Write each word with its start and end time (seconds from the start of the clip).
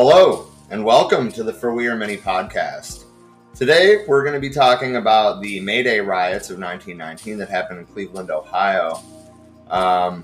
Hello, 0.00 0.46
and 0.70 0.84
welcome 0.84 1.28
to 1.32 1.42
the 1.42 1.52
For 1.52 1.74
We 1.74 1.88
Are 1.88 1.96
Many 1.96 2.16
podcast. 2.16 3.06
Today, 3.52 4.04
we're 4.06 4.22
going 4.22 4.34
to 4.34 4.40
be 4.40 4.48
talking 4.48 4.94
about 4.94 5.42
the 5.42 5.58
May 5.58 5.82
Day 5.82 5.98
riots 5.98 6.50
of 6.50 6.60
1919 6.60 7.36
that 7.38 7.48
happened 7.48 7.80
in 7.80 7.86
Cleveland, 7.86 8.30
Ohio. 8.30 9.02
Um, 9.68 10.22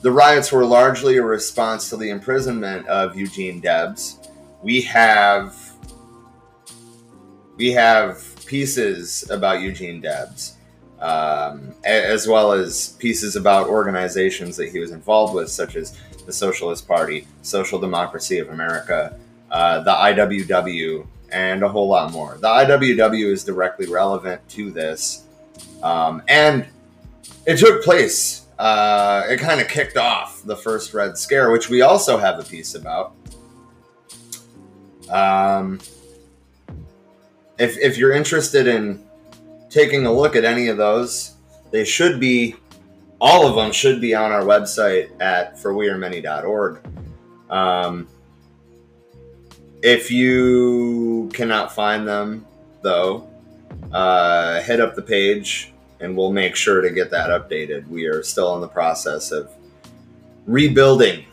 the 0.00 0.10
riots 0.10 0.50
were 0.50 0.64
largely 0.64 1.18
a 1.18 1.22
response 1.22 1.90
to 1.90 1.98
the 1.98 2.08
imprisonment 2.08 2.88
of 2.88 3.14
Eugene 3.14 3.60
Debs. 3.60 4.18
We 4.62 4.80
have 4.80 5.54
we 7.58 7.72
have 7.72 8.24
pieces 8.46 9.28
about 9.30 9.60
Eugene 9.60 10.00
Debs, 10.00 10.56
um, 10.98 11.74
as 11.84 12.26
well 12.26 12.52
as 12.52 12.96
pieces 12.98 13.36
about 13.36 13.68
organizations 13.68 14.56
that 14.56 14.70
he 14.70 14.78
was 14.78 14.92
involved 14.92 15.34
with, 15.34 15.50
such 15.50 15.76
as 15.76 15.98
the 16.26 16.32
Socialist 16.32 16.86
Party, 16.86 17.26
Social 17.42 17.78
Democracy 17.78 18.38
of 18.38 18.50
America, 18.50 19.18
uh, 19.50 19.80
the 19.80 19.90
IWW, 19.90 21.06
and 21.32 21.62
a 21.62 21.68
whole 21.68 21.88
lot 21.88 22.12
more. 22.12 22.36
The 22.40 22.48
IWW 22.48 23.32
is 23.32 23.44
directly 23.44 23.86
relevant 23.86 24.46
to 24.50 24.70
this, 24.70 25.24
um, 25.82 26.22
and 26.28 26.66
it 27.46 27.58
took 27.58 27.82
place. 27.82 28.46
Uh, 28.58 29.24
it 29.28 29.38
kind 29.38 29.60
of 29.60 29.68
kicked 29.68 29.96
off 29.96 30.42
the 30.44 30.56
first 30.56 30.92
Red 30.92 31.16
Scare, 31.16 31.50
which 31.50 31.70
we 31.70 31.82
also 31.82 32.18
have 32.18 32.38
a 32.38 32.42
piece 32.42 32.74
about. 32.74 33.14
Um, 35.08 35.80
if 37.58 37.76
if 37.78 37.98
you're 37.98 38.12
interested 38.12 38.66
in 38.66 39.04
taking 39.68 40.06
a 40.06 40.12
look 40.12 40.36
at 40.36 40.44
any 40.44 40.68
of 40.68 40.76
those, 40.76 41.34
they 41.70 41.84
should 41.84 42.20
be 42.20 42.56
all 43.20 43.46
of 43.46 43.54
them 43.54 43.72
should 43.72 44.00
be 44.00 44.14
on 44.14 44.32
our 44.32 44.42
website 44.42 45.10
at 45.20 45.56
forwearemany.org. 45.56 46.80
Um, 47.50 48.08
if 49.82 50.10
you 50.10 51.30
cannot 51.32 51.74
find 51.74 52.06
them, 52.06 52.46
though, 52.82 53.28
uh, 53.92 54.60
hit 54.62 54.80
up 54.80 54.94
the 54.94 55.02
page 55.02 55.72
and 56.00 56.16
we'll 56.16 56.32
make 56.32 56.56
sure 56.56 56.80
to 56.80 56.90
get 56.90 57.10
that 57.10 57.28
updated. 57.30 57.86
We 57.88 58.06
are 58.06 58.22
still 58.22 58.54
in 58.54 58.60
the 58.60 58.68
process 58.68 59.32
of 59.32 59.50
rebuilding. 60.46 61.26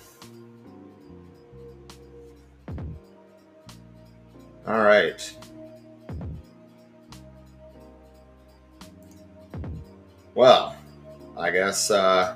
All 4.67 4.81
right. 4.83 5.33
Well, 10.36 10.77
I 11.38 11.52
guess 11.52 11.91
uh, 11.91 12.35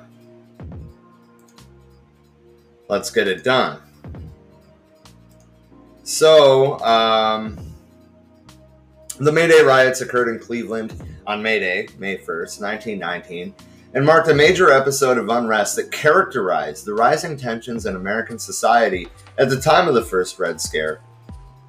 let's 2.88 3.10
get 3.10 3.26
it 3.26 3.42
done. 3.42 3.80
So, 6.04 6.78
um, 6.80 7.58
the 9.18 9.32
May 9.32 9.48
Day 9.48 9.62
riots 9.62 10.00
occurred 10.00 10.28
in 10.28 10.38
Cleveland 10.38 10.94
on 11.26 11.42
May 11.42 11.58
Day, 11.58 11.88
May 11.98 12.16
1st, 12.16 12.60
1919, 12.60 13.54
and 13.94 14.06
marked 14.06 14.28
a 14.28 14.34
major 14.34 14.72
episode 14.72 15.18
of 15.18 15.28
unrest 15.28 15.76
that 15.76 15.92
characterized 15.92 16.84
the 16.84 16.94
rising 16.94 17.36
tensions 17.36 17.86
in 17.86 17.96
American 17.96 18.38
society 18.38 19.08
at 19.38 19.48
the 19.48 19.60
time 19.60 19.88
of 19.88 19.94
the 19.94 20.02
first 20.02 20.38
Red 20.38 20.60
Scare. 20.60 21.00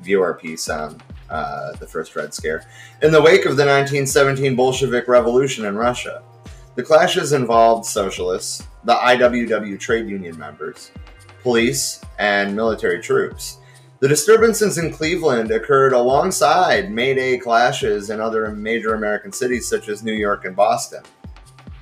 View 0.01 0.21
our 0.21 0.33
piece 0.33 0.69
on 0.69 1.01
uh, 1.29 1.73
the 1.73 1.87
first 1.87 2.15
Red 2.15 2.33
Scare. 2.33 2.65
In 3.01 3.11
the 3.11 3.21
wake 3.21 3.45
of 3.45 3.55
the 3.57 3.65
1917 3.65 4.55
Bolshevik 4.55 5.07
Revolution 5.07 5.65
in 5.65 5.75
Russia. 5.75 6.23
The 6.75 6.83
clashes 6.83 7.33
involved 7.33 7.85
socialists, 7.85 8.67
the 8.83 8.95
IWW 8.95 9.79
trade 9.79 10.09
union 10.09 10.37
members, 10.39 10.91
police, 11.43 12.01
and 12.17 12.55
military 12.55 12.99
troops. 12.99 13.59
The 13.99 14.07
disturbances 14.07 14.79
in 14.79 14.91
Cleveland 14.91 15.51
occurred 15.51 15.93
alongside 15.93 16.91
May 16.91 17.13
Day 17.13 17.37
clashes 17.37 18.09
in 18.09 18.19
other 18.19 18.49
major 18.51 18.95
American 18.95 19.31
cities 19.31 19.67
such 19.67 19.87
as 19.87 20.03
New 20.03 20.13
York 20.13 20.45
and 20.45 20.55
Boston. 20.55 21.03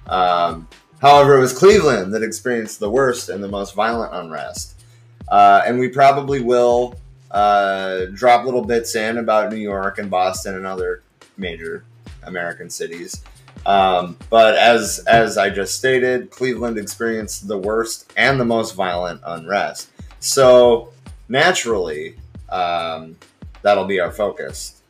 Um, 0.08 0.68
however, 1.02 1.38
it 1.38 1.40
was 1.40 1.58
Cleveland 1.58 2.14
that 2.14 2.22
experienced 2.22 2.82
the 2.82 2.92
worst 2.92 3.30
and 3.30 3.42
the 3.42 3.48
most 3.48 3.74
violent 3.74 4.14
unrest. 4.14 4.84
Uh, 5.30 5.62
and 5.66 5.80
we 5.80 5.88
probably 5.88 6.42
will 6.42 6.96
uh, 7.32 8.08
drop 8.14 8.44
little 8.44 8.66
bits 8.66 8.96
in 8.96 9.20
about 9.20 9.52
New 9.52 9.58
York 9.58 10.00
and 10.00 10.12
Boston 10.12 10.56
and 10.56 10.66
other 10.66 11.02
major 11.38 11.86
American 12.24 12.70
cities. 12.70 13.24
Um, 13.66 14.18
but 14.30 14.56
as 14.56 15.04
as 15.08 15.38
I 15.38 15.50
just 15.50 15.76
stated, 15.76 16.32
Cleveland 16.32 16.78
experienced 16.78 17.48
the 17.48 17.58
worst 17.58 18.12
and 18.18 18.40
the 18.40 18.46
most 18.46 18.76
violent 18.76 19.22
unrest. 19.26 19.90
So 20.20 20.94
naturally, 21.30 22.16
um, 22.50 23.18
that'll 23.62 23.86
be 23.86 24.00
our 24.00 24.12
focus. 24.12 24.82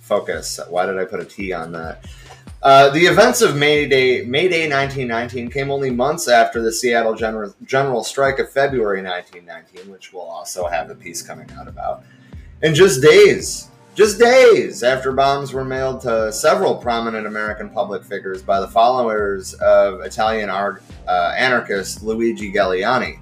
Focus. 0.00 0.60
Why 0.68 0.86
did 0.86 0.98
I 0.98 1.04
put 1.04 1.20
a 1.20 1.24
T 1.24 1.52
on 1.52 1.72
that? 1.72 2.06
Uh, 2.62 2.90
the 2.90 3.04
events 3.04 3.42
of 3.42 3.56
May 3.56 3.86
Day, 3.86 4.24
May 4.24 4.48
Day 4.48 4.68
1919 4.68 5.50
came 5.50 5.70
only 5.70 5.90
months 5.90 6.26
after 6.26 6.60
the 6.60 6.72
Seattle 6.72 7.14
General, 7.14 7.54
General 7.64 8.02
Strike 8.02 8.38
of 8.38 8.50
February 8.50 9.02
1919, 9.02 9.92
which 9.92 10.12
we'll 10.12 10.22
also 10.22 10.66
have 10.66 10.90
a 10.90 10.94
piece 10.94 11.22
coming 11.22 11.48
out 11.52 11.68
about. 11.68 12.02
In 12.62 12.74
just 12.74 13.02
days, 13.02 13.68
just 13.96 14.18
days 14.18 14.82
after 14.82 15.10
bombs 15.10 15.54
were 15.54 15.64
mailed 15.64 16.02
to 16.02 16.30
several 16.30 16.76
prominent 16.76 17.26
American 17.26 17.70
public 17.70 18.04
figures 18.04 18.42
by 18.42 18.60
the 18.60 18.68
followers 18.68 19.54
of 19.54 20.02
Italian 20.02 20.50
art, 20.50 20.82
uh, 21.08 21.32
anarchist 21.34 22.02
Luigi 22.02 22.52
Galleani. 22.52 23.18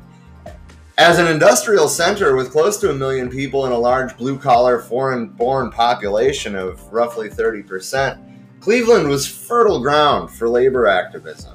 As 0.99 1.21
an 1.21 1.29
industrial 1.29 1.87
center 1.89 2.35
with 2.35 2.51
close 2.51 2.79
to 2.79 2.91
a 2.91 2.95
million 2.95 3.31
people 3.31 3.67
and 3.67 3.73
a 3.73 3.79
large 3.79 4.17
blue 4.17 4.37
collar 4.37 4.81
foreign 4.81 5.29
born 5.29 5.71
population 5.71 6.57
of 6.57 6.83
roughly 6.93 7.29
30%, 7.29 8.21
Cleveland 8.59 9.09
was 9.09 9.29
fertile 9.29 9.81
ground 9.81 10.29
for 10.29 10.49
labor 10.49 10.89
activism. 10.89 11.55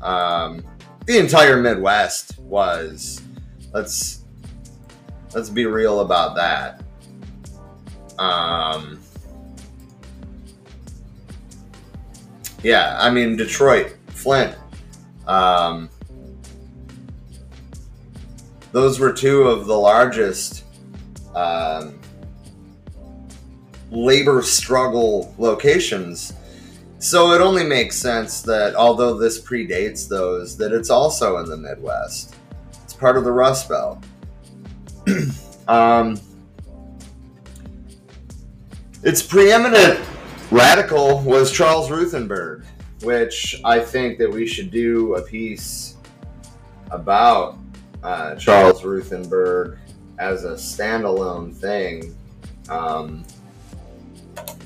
Um, 0.00 0.64
the 1.06 1.18
entire 1.18 1.60
Midwest 1.60 2.38
was. 2.38 3.20
Let's 3.72 4.24
let's 5.34 5.48
be 5.48 5.66
real 5.66 6.00
about 6.00 6.36
that. 6.36 6.81
Um, 8.22 9.00
yeah, 12.62 12.96
I 13.00 13.10
mean 13.10 13.36
Detroit, 13.36 13.96
Flint. 14.10 14.56
Um, 15.26 15.90
those 18.70 19.00
were 19.00 19.12
two 19.12 19.42
of 19.42 19.66
the 19.66 19.76
largest 19.76 20.64
um, 21.34 21.98
labor 23.90 24.40
struggle 24.42 25.34
locations. 25.36 26.32
So 26.98 27.32
it 27.32 27.40
only 27.40 27.64
makes 27.64 27.96
sense 27.96 28.40
that 28.42 28.76
although 28.76 29.18
this 29.18 29.40
predates 29.40 30.08
those, 30.08 30.56
that 30.58 30.72
it's 30.72 30.90
also 30.90 31.38
in 31.38 31.46
the 31.46 31.56
Midwest. 31.56 32.36
It's 32.84 32.94
part 32.94 33.16
of 33.16 33.24
the 33.24 33.32
Rust 33.32 33.68
Belt. 33.68 34.04
um, 35.68 36.20
its 39.02 39.22
preeminent 39.22 40.00
radical 40.50 41.20
was 41.20 41.50
Charles 41.50 41.90
Ruthenberg, 41.90 42.64
which 43.02 43.60
I 43.64 43.80
think 43.80 44.18
that 44.18 44.30
we 44.30 44.46
should 44.46 44.70
do 44.70 45.14
a 45.16 45.22
piece 45.22 45.96
about 46.90 47.58
uh, 48.02 48.36
Charles 48.36 48.84
Ruthenberg 48.84 49.78
as 50.18 50.44
a 50.44 50.52
standalone 50.52 51.54
thing. 51.54 52.16
Um, 52.68 53.24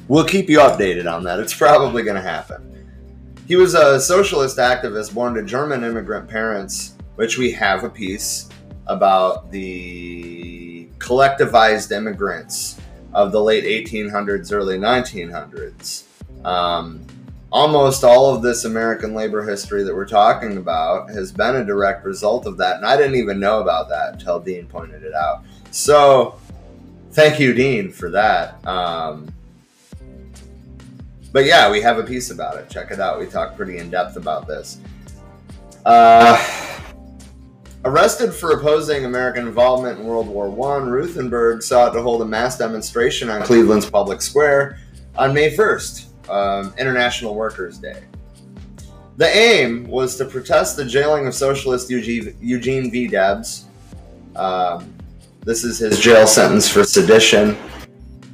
we'll 0.09 0.27
keep 0.27 0.51
you 0.51 0.59
updated 0.59 1.11
on 1.11 1.25
that. 1.25 1.41
It's 1.41 1.55
probably 1.55 2.03
going 2.03 2.17
to 2.17 2.23
happen. 2.23 2.63
He 3.47 3.57
was 3.57 3.75
a 3.75 4.01
socialist 4.01 4.59
activist 4.59 5.15
born 5.15 5.35
to 5.35 5.43
German 5.45 5.85
immigrant 5.85 6.29
parents, 6.29 6.97
which 7.15 7.39
we 7.39 7.53
have 7.53 7.85
a 7.85 7.89
piece 7.89 8.49
about 8.87 9.51
the 9.51 10.89
collectivized 10.99 11.91
immigrants 11.91 12.79
of 13.17 13.33
the 13.33 13.43
late 13.43 13.65
1800s, 13.65 14.53
early 14.53 14.77
1900s. 14.77 16.05
Um, 16.45 17.07
almost 17.51 18.05
all 18.05 18.35
of 18.35 18.43
this 18.43 18.67
American 18.67 19.15
labor 19.15 19.43
history 19.43 19.83
that 19.85 19.95
we're 19.95 20.07
talking 20.07 20.59
about 20.59 21.09
has 21.09 21.33
been 21.33 21.57
a 21.57 21.65
direct 21.65 22.05
result 22.05 22.45
of 22.45 22.59
that. 22.59 22.77
And 22.77 22.85
I 22.85 22.95
didn't 22.95 23.15
even 23.15 23.41
know 23.41 23.63
about 23.63 23.89
that 23.89 24.13
until 24.13 24.39
Dean 24.39 24.67
pointed 24.67 25.03
it 25.03 25.15
out. 25.15 25.45
So 25.71 26.39
thank 27.13 27.41
you, 27.41 27.55
Dean, 27.55 27.91
for 27.91 28.11
that. 28.11 28.65
Um, 28.67 29.33
but 31.33 31.47
yeah, 31.47 31.71
we 31.71 31.81
have 31.81 31.99
a 31.99 32.05
piece 32.05 32.31
about 32.31 32.59
it. 32.59 32.69
Check 32.69 32.91
it 32.91 33.01
out. 33.01 33.19
We 33.19 33.25
talk 33.25 33.57
pretty 33.57 33.79
in 33.79 33.89
depth 33.89 34.17
about 34.17 34.47
this. 34.47 34.79
Uh, 35.87 36.37
Arrested 37.87 38.35
for 38.35 38.51
opposing 38.51 39.05
American 39.05 39.47
involvement 39.47 40.01
in 40.01 40.07
World 40.07 40.27
War 40.27 40.49
I, 40.49 40.79
Ruthenberg 40.81 41.63
sought 41.63 41.91
to 41.91 42.03
hold 42.03 42.21
a 42.21 42.25
mass 42.25 42.59
demonstration 42.59 43.31
on 43.31 43.43
Cleveland's 43.43 43.89
public 43.89 44.21
square 44.21 44.81
on 45.17 45.33
May 45.33 45.55
1st, 45.55 46.29
um, 46.29 46.75
International 46.79 47.37
Workers' 47.37 47.79
Day. 47.79 48.03
The 49.19 49.29
aim 49.29 49.87
was 49.87 50.17
to 50.17 50.25
protest 50.25 50.77
the 50.77 50.85
jailing 50.85 51.29
of 51.29 51.35
socialist 51.37 51.89
Eugene, 51.89 52.37
Eugene 52.41 52.91
V. 52.91 53.07
Debs, 53.07 53.67
um, 54.35 54.93
this 55.45 55.63
is 55.63 55.79
his 55.79 56.01
jail 56.01 56.27
sentence 56.27 56.69
for 56.69 56.83
sedition, 56.83 57.57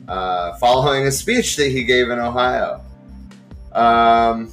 uh, 0.09 0.55
following 0.55 1.09
a 1.09 1.13
speech 1.13 1.57
that 1.57 1.69
he 1.69 1.85
gave 1.85 2.09
in 2.09 2.19
Ohio. 2.19 2.81
Um, 3.73 4.51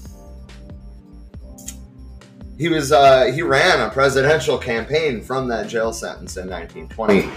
he 2.59 2.67
was 2.67 2.91
uh, 2.91 3.31
he 3.31 3.41
ran 3.41 3.79
a 3.79 3.89
presidential 3.89 4.57
campaign 4.57 5.21
from 5.21 5.47
that 5.47 5.69
jail 5.69 5.93
sentence 5.93 6.35
in 6.35 6.49
1920. 6.49 7.29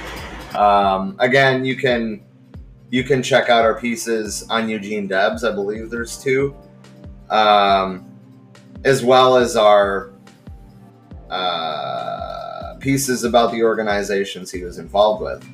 Um, 0.59 1.15
again, 1.21 1.65
you 1.65 1.77
can 1.77 2.25
you 2.91 3.05
can 3.05 3.23
check 3.23 3.49
out 3.49 3.65
our 3.65 3.79
pieces 3.79 4.45
on 4.51 4.69
Eugene 4.69 5.07
Debs. 5.07 5.45
I 5.45 5.53
believe 5.53 5.91
there's 5.91 6.19
two, 6.19 6.57
um, 7.31 8.05
as 8.85 9.05
well 9.05 9.37
as 9.37 9.57
our 9.57 10.13
uh, 11.31 12.75
pieces 12.81 13.23
about 13.23 13.53
the 13.53 13.63
organizations 13.63 14.51
he 14.51 14.65
was 14.65 14.79
involved 14.79 15.23
with. 15.23 15.49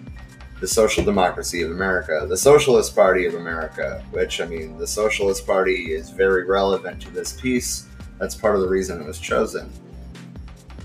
The 0.60 0.66
Social 0.66 1.04
Democracy 1.04 1.60
of 1.62 1.70
America, 1.70 2.26
the 2.26 2.36
Socialist 2.36 2.96
Party 2.96 3.26
of 3.26 3.34
America, 3.34 4.02
which 4.12 4.40
I 4.40 4.46
mean, 4.46 4.78
the 4.78 4.86
Socialist 4.86 5.46
Party 5.46 5.92
is 5.92 6.08
very 6.08 6.46
relevant 6.46 7.02
to 7.02 7.10
this 7.10 7.38
piece 7.38 7.87
that's 8.18 8.34
part 8.34 8.54
of 8.54 8.60
the 8.60 8.68
reason 8.68 9.00
it 9.00 9.06
was 9.06 9.18
chosen. 9.18 9.70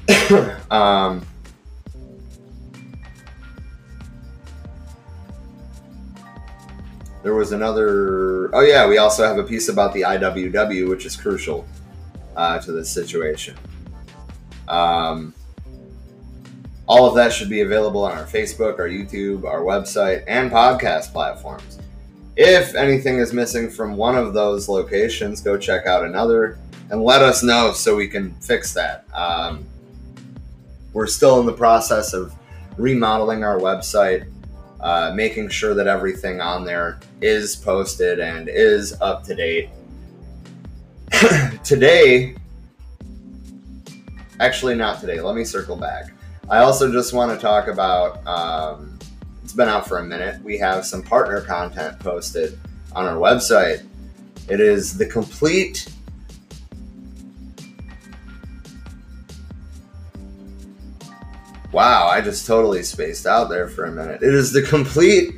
um, 0.71 1.25
there 7.24 7.33
was 7.33 7.51
another. 7.51 8.53
Oh 8.56 8.62
yeah, 8.62 8.88
we 8.88 8.97
also 8.97 9.25
have 9.25 9.38
a 9.38 9.44
piece 9.44 9.69
about 9.69 9.94
the 9.94 10.01
IWW, 10.01 10.89
which 10.89 11.06
is 11.06 11.15
crucial 11.15 11.65
uh, 12.35 12.59
to 12.59 12.71
this 12.71 12.89
situation. 12.91 13.56
Um, 14.68 15.33
all 16.85 17.07
of 17.07 17.15
that 17.15 17.31
should 17.31 17.50
be 17.50 17.62
available 17.62 18.03
on 18.03 18.12
our 18.12 18.25
Facebook, 18.25 18.80
our 18.80 18.88
YouTube, 18.88 19.45
our 19.45 19.62
website, 19.62 20.24
and 20.27 20.51
podcast 20.51 21.12
platforms. 21.12 21.80
If 22.35 22.75
anything 22.75 23.19
is 23.19 23.31
missing 23.31 23.69
from 23.69 23.95
one 23.95 24.15
of 24.15 24.33
those 24.33 24.68
locations, 24.68 25.39
go 25.39 25.57
check 25.57 25.85
out 25.85 26.03
another 26.03 26.57
and 26.89 27.03
let 27.03 27.21
us 27.21 27.44
know 27.44 27.74
so 27.74 27.95
we 27.95 28.07
can 28.07 28.33
fix 28.35 28.74
that. 28.74 29.06
Um, 29.13 29.65
we're 30.94 31.07
still 31.07 31.39
in 31.39 31.45
the 31.45 31.53
process 31.53 32.13
of 32.13 32.33
remodeling 32.77 33.44
our 33.44 33.57
website, 33.57 34.30
uh, 34.80 35.12
making 35.15 35.50
sure 35.50 35.74
that 35.74 35.88
everything 35.88 36.41
on 36.41 36.65
there 36.65 37.00
is 37.21 37.56
posted 37.56 38.19
and 38.19 38.50
is 38.50 39.00
up 39.01 39.24
to 39.24 39.35
date. 39.35 39.69
today, 41.63 42.35
actually, 44.39 44.75
not 44.75 45.00
today, 45.00 45.19
let 45.21 45.35
me 45.35 45.44
circle 45.44 45.75
back. 45.75 46.13
I 46.50 46.59
also 46.59 46.91
just 46.91 47.13
want 47.13 47.31
to 47.31 47.41
talk 47.41 47.68
about 47.68 48.25
um, 48.27 49.00
it's 49.44 49.53
been 49.53 49.69
out 49.69 49.88
for 49.88 50.00
a 50.00 50.03
minute. 50.03 50.44
We 50.44 50.57
have 50.57 50.85
some 50.85 51.01
partner 51.01 51.41
content 51.41 52.00
posted 52.00 52.59
on 52.94 53.06
our 53.06 53.15
website. 53.15 53.85
It 54.50 54.59
is 54.59 54.97
the 54.97 55.06
complete 55.06 55.88
Wow, 61.74 62.08
I 62.08 62.22
just 62.22 62.46
totally 62.46 62.84
spaced 62.84 63.25
out 63.25 63.50
there 63.50 63.68
for 63.68 63.86
a 63.86 63.92
minute. 63.92 64.22
It 64.22 64.31
is 64.31 64.54
the 64.54 64.62
complete 64.62 65.34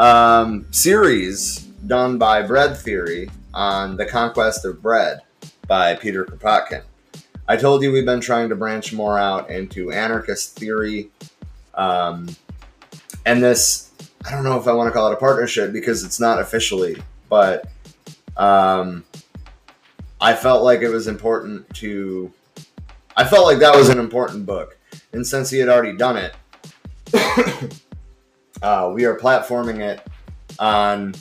um, 0.00 0.66
series 0.72 1.60
done 1.86 2.18
by 2.18 2.42
Bread 2.42 2.76
Theory 2.76 3.30
on 3.54 3.96
the 3.96 4.04
conquest 4.04 4.64
of 4.64 4.82
bread 4.82 5.20
by 5.68 5.94
Peter 5.94 6.24
Kropotkin. 6.24 6.82
I 7.46 7.56
told 7.56 7.84
you 7.84 7.92
we've 7.92 8.04
been 8.04 8.20
trying 8.20 8.48
to 8.48 8.56
branch 8.56 8.92
more 8.92 9.16
out 9.16 9.48
into 9.48 9.92
anarchist 9.92 10.58
theory. 10.58 11.08
Um, 11.74 12.34
and 13.24 13.40
this, 13.40 13.92
I 14.26 14.32
don't 14.32 14.42
know 14.42 14.58
if 14.58 14.66
I 14.66 14.72
want 14.72 14.88
to 14.88 14.92
call 14.92 15.12
it 15.12 15.14
a 15.14 15.18
partnership 15.18 15.72
because 15.72 16.02
it's 16.02 16.18
not 16.18 16.40
officially, 16.40 17.00
but 17.28 17.68
um, 18.36 19.04
I 20.20 20.34
felt 20.34 20.64
like 20.64 20.80
it 20.80 20.88
was 20.88 21.06
important 21.06 21.72
to. 21.76 22.32
I 23.16 23.24
felt 23.24 23.46
like 23.46 23.60
that 23.60 23.76
was 23.76 23.88
an 23.88 24.00
important 24.00 24.46
book 24.46 24.75
and 25.16 25.26
since 25.26 25.48
he 25.48 25.58
had 25.58 25.70
already 25.70 25.96
done 25.96 26.18
it, 26.18 26.34
uh, 28.62 28.92
we 28.94 29.06
are 29.06 29.16
platforming 29.18 29.80
it 29.80 30.06
on 30.58 31.14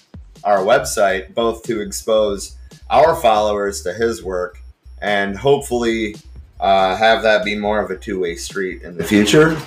our 0.43 0.57
website, 0.57 1.33
both 1.33 1.63
to 1.63 1.79
expose 1.81 2.57
our 2.89 3.15
followers 3.15 3.81
to 3.83 3.93
his 3.93 4.21
work 4.21 4.61
and 5.01 5.37
hopefully 5.37 6.15
uh, 6.59 6.95
have 6.97 7.23
that 7.23 7.45
be 7.45 7.55
more 7.55 7.79
of 7.79 7.89
a 7.89 7.95
two 7.95 8.19
way 8.19 8.35
street 8.35 8.81
in 8.81 8.97
the 8.97 9.03
future. 9.03 9.57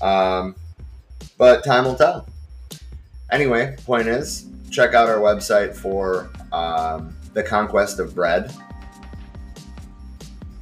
Um, 0.00 0.54
but 1.36 1.64
time 1.64 1.84
will 1.84 1.96
tell. 1.96 2.28
Anyway, 3.32 3.76
point 3.84 4.06
is, 4.06 4.46
check 4.70 4.94
out 4.94 5.08
our 5.08 5.18
website 5.18 5.74
for 5.74 6.30
um, 6.52 7.16
the 7.34 7.42
conquest 7.42 7.98
of 7.98 8.14
bread 8.14 8.54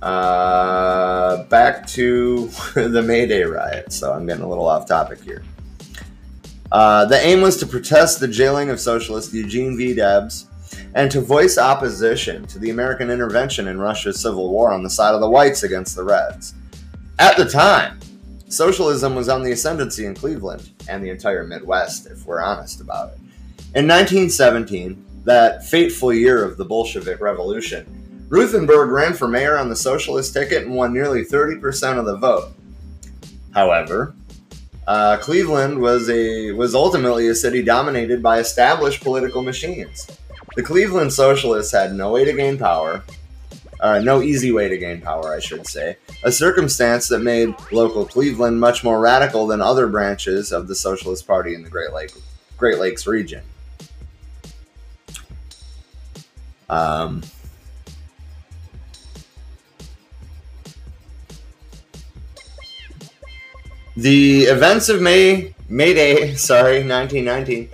uh, 0.05 1.45
back 1.45 1.87
to 1.87 2.47
the 2.75 3.03
May 3.03 3.27
Day 3.27 3.43
riot. 3.43 3.93
So 3.93 4.13
I'm 4.13 4.27
getting 4.27 4.45
a 4.45 4.49
little 4.49 4.67
off 4.69 4.87
topic 4.87 5.23
here. 5.23 5.43
Uh, 6.71 7.07
the 7.07 7.19
aim 7.25 7.41
was 7.41 7.57
to 7.57 7.67
protest 7.67 8.21
the 8.21 8.29
jailing 8.29 8.69
of 8.69 8.79
socialist 8.79 9.33
Eugene 9.33 9.77
V. 9.77 9.95
Debs 9.95 10.47
and 10.95 11.11
to 11.11 11.21
voice 11.21 11.57
opposition 11.57 12.47
to 12.47 12.59
the 12.59 12.71
American 12.71 13.11
intervention 13.11 13.69
in 13.69 13.81
Russia's 13.81 14.21
civil 14.21 14.51
war 14.51 14.73
on 14.73 14.83
the 14.83 14.91
side 14.91 15.15
of 15.15 15.21
the 15.21 15.31
whites 15.31 15.63
against 15.63 15.97
the 15.97 16.05
Reds. 16.05 16.55
At 17.19 17.37
the 17.37 17.45
time, 17.45 17.99
socialism 18.49 19.15
was 19.15 19.29
on 19.29 19.43
the 19.43 19.53
ascendancy 19.53 20.05
in 20.05 20.15
Cleveland 20.15 20.71
and 20.89 21.03
the 21.03 21.11
entire 21.11 21.45
Midwest, 21.45 22.07
if 22.07 22.27
we're 22.27 22.43
honest 22.43 22.81
about 22.81 23.13
it. 23.13 23.19
In 23.75 23.89
1917, 23.89 25.05
that 25.25 25.65
fateful 25.65 26.13
year 26.13 26.45
of 26.45 26.57
the 26.57 26.65
Bolshevik 26.65 27.21
Revolution, 27.21 28.04
Ruthenberg 28.35 28.91
ran 28.91 29.15
for 29.15 29.29
mayor 29.29 29.57
on 29.57 29.69
the 29.69 29.77
socialist 29.77 30.33
ticket 30.33 30.65
and 30.65 30.75
won 30.75 30.93
nearly 30.93 31.25
30% 31.25 31.99
of 32.01 32.05
the 32.05 32.17
vote. 32.17 32.53
However, 33.53 34.17
uh, 34.89 35.19
Cleveland 35.19 35.79
was 35.79 36.11
a 36.11 36.51
was 36.51 36.75
ultimately 36.75 37.29
a 37.29 37.35
city 37.37 37.63
dominated 37.63 38.25
by 38.25 38.41
established 38.41 39.05
political 39.05 39.41
machines. 39.41 40.09
The 40.57 40.65
Cleveland 40.65 41.13
Socialists 41.13 41.73
had 41.73 41.95
no 41.95 42.11
way 42.11 42.25
to 42.25 42.33
gain 42.33 42.59
power, 42.59 43.05
uh, 43.79 44.01
no 44.01 44.21
easy 44.21 44.51
way 44.51 44.69
to 44.69 44.79
gain 44.79 45.01
power, 45.01 45.33
I 45.33 45.39
should 45.39 45.69
say, 45.69 45.97
a 46.25 46.33
circumstance 46.33 47.07
that 47.09 47.21
made 47.21 47.55
local 47.71 48.05
Cleveland 48.05 48.59
much 48.59 48.83
more 48.83 48.99
radical 48.99 49.47
than 49.47 49.61
other 49.61 49.87
branches 49.87 50.51
of 50.51 50.67
the 50.67 50.75
Socialist 50.75 51.25
Party 51.25 51.55
in 51.55 51.63
the 51.63 51.71
Great, 51.71 51.93
Lake, 51.93 52.11
Great 52.59 52.81
Lakes 52.81 53.07
region. 53.07 53.45
Um, 56.69 57.23
The 63.97 64.43
events 64.43 64.89
of 64.89 65.01
May 65.01 65.55
May 65.69 65.95
Day, 65.95 66.35
sorry, 66.37 66.85
1919, 66.85 67.69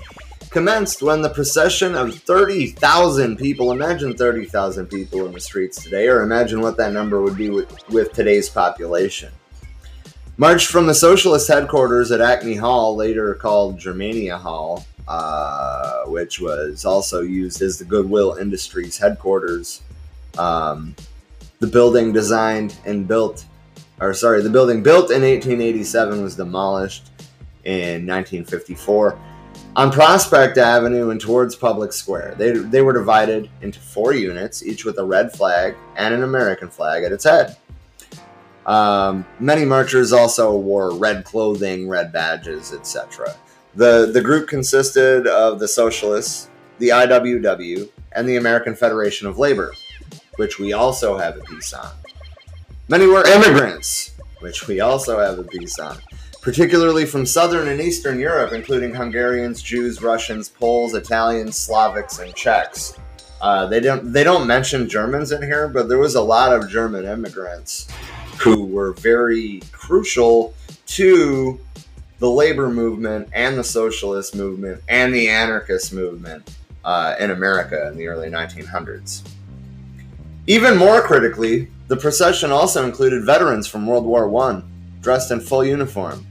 commenced 0.50 1.00
when 1.02 1.22
the 1.22 1.30
procession 1.30 1.94
of 1.94 2.14
30,000 2.14 3.36
people, 3.38 3.72
imagine 3.72 4.14
30,000 4.14 4.86
people 4.86 5.24
in 5.26 5.32
the 5.32 5.40
streets 5.40 5.82
today, 5.82 6.08
or 6.08 6.22
imagine 6.22 6.60
what 6.60 6.76
that 6.76 6.92
number 6.92 7.22
would 7.22 7.36
be 7.36 7.48
with, 7.48 7.88
with 7.88 8.12
today's 8.12 8.50
population, 8.50 9.32
marched 10.36 10.66
from 10.66 10.86
the 10.86 10.94
socialist 10.94 11.48
headquarters 11.48 12.12
at 12.12 12.20
Acme 12.20 12.56
Hall, 12.56 12.96
later 12.96 13.34
called 13.34 13.78
Germania 13.78 14.36
Hall, 14.36 14.84
uh, 15.08 16.04
which 16.04 16.38
was 16.38 16.84
also 16.84 17.22
used 17.22 17.62
as 17.62 17.78
the 17.78 17.84
Goodwill 17.84 18.34
Industries 18.34 18.98
headquarters. 18.98 19.80
Um, 20.36 20.94
the 21.60 21.66
building 21.66 22.12
designed 22.12 22.76
and 22.84 23.08
built 23.08 23.44
or 24.00 24.14
sorry, 24.14 24.42
the 24.42 24.50
building 24.50 24.82
built 24.82 25.10
in 25.10 25.22
1887 25.22 26.22
was 26.22 26.36
demolished 26.36 27.10
in 27.64 28.06
1954 28.06 29.18
on 29.76 29.92
Prospect 29.92 30.58
Avenue 30.58 31.10
and 31.10 31.20
towards 31.20 31.54
Public 31.54 31.92
Square. 31.92 32.34
They, 32.38 32.52
they 32.52 32.82
were 32.82 32.92
divided 32.92 33.50
into 33.60 33.78
four 33.78 34.14
units, 34.14 34.64
each 34.64 34.84
with 34.84 34.98
a 34.98 35.04
red 35.04 35.32
flag 35.32 35.76
and 35.96 36.14
an 36.14 36.22
American 36.22 36.68
flag 36.68 37.04
at 37.04 37.12
its 37.12 37.24
head. 37.24 37.56
Um, 38.66 39.26
many 39.38 39.64
marchers 39.64 40.12
also 40.12 40.56
wore 40.56 40.92
red 40.92 41.24
clothing, 41.24 41.88
red 41.88 42.12
badges, 42.12 42.72
etc. 42.72 43.34
The, 43.74 44.10
the 44.12 44.20
group 44.20 44.48
consisted 44.48 45.26
of 45.26 45.58
the 45.58 45.68
Socialists, 45.68 46.50
the 46.78 46.88
IWW, 46.88 47.88
and 48.12 48.28
the 48.28 48.36
American 48.36 48.74
Federation 48.74 49.26
of 49.26 49.38
Labor, 49.38 49.72
which 50.36 50.58
we 50.58 50.72
also 50.72 51.16
have 51.16 51.36
a 51.36 51.40
piece 51.40 51.72
on. 51.72 51.90
Many 52.90 53.06
were 53.06 53.24
immigrants, 53.24 54.16
which 54.40 54.66
we 54.66 54.80
also 54.80 55.20
have 55.20 55.38
a 55.38 55.44
piece 55.44 55.78
on, 55.78 55.96
particularly 56.42 57.06
from 57.06 57.24
Southern 57.24 57.68
and 57.68 57.80
Eastern 57.80 58.18
Europe, 58.18 58.52
including 58.52 58.92
Hungarians, 58.92 59.62
Jews, 59.62 60.02
Russians, 60.02 60.48
Poles, 60.48 60.94
Italians, 60.94 61.56
Slavics, 61.56 62.20
and 62.20 62.34
Czechs. 62.34 62.98
Uh, 63.40 63.66
they 63.66 63.78
don't 63.78 64.12
they 64.12 64.24
don't 64.24 64.44
mention 64.44 64.88
Germans 64.88 65.30
in 65.30 65.40
here, 65.40 65.68
but 65.68 65.88
there 65.88 65.98
was 65.98 66.16
a 66.16 66.20
lot 66.20 66.52
of 66.52 66.68
German 66.68 67.04
immigrants 67.04 67.86
who 68.40 68.64
were 68.64 68.92
very 68.94 69.62
crucial 69.70 70.52
to 70.86 71.60
the 72.18 72.28
labor 72.28 72.70
movement 72.70 73.28
and 73.32 73.56
the 73.56 73.62
socialist 73.62 74.34
movement 74.34 74.82
and 74.88 75.14
the 75.14 75.28
anarchist 75.28 75.92
movement 75.92 76.56
uh, 76.84 77.14
in 77.20 77.30
America 77.30 77.86
in 77.86 77.96
the 77.96 78.08
early 78.08 78.30
1900s. 78.30 79.22
Even 80.48 80.76
more 80.76 81.00
critically, 81.02 81.68
the 81.90 81.96
procession 81.96 82.52
also 82.52 82.86
included 82.86 83.24
veterans 83.24 83.66
from 83.66 83.84
World 83.84 84.04
War 84.04 84.32
I, 84.44 84.62
dressed 85.00 85.32
in 85.32 85.40
full 85.40 85.64
uniform. 85.64 86.24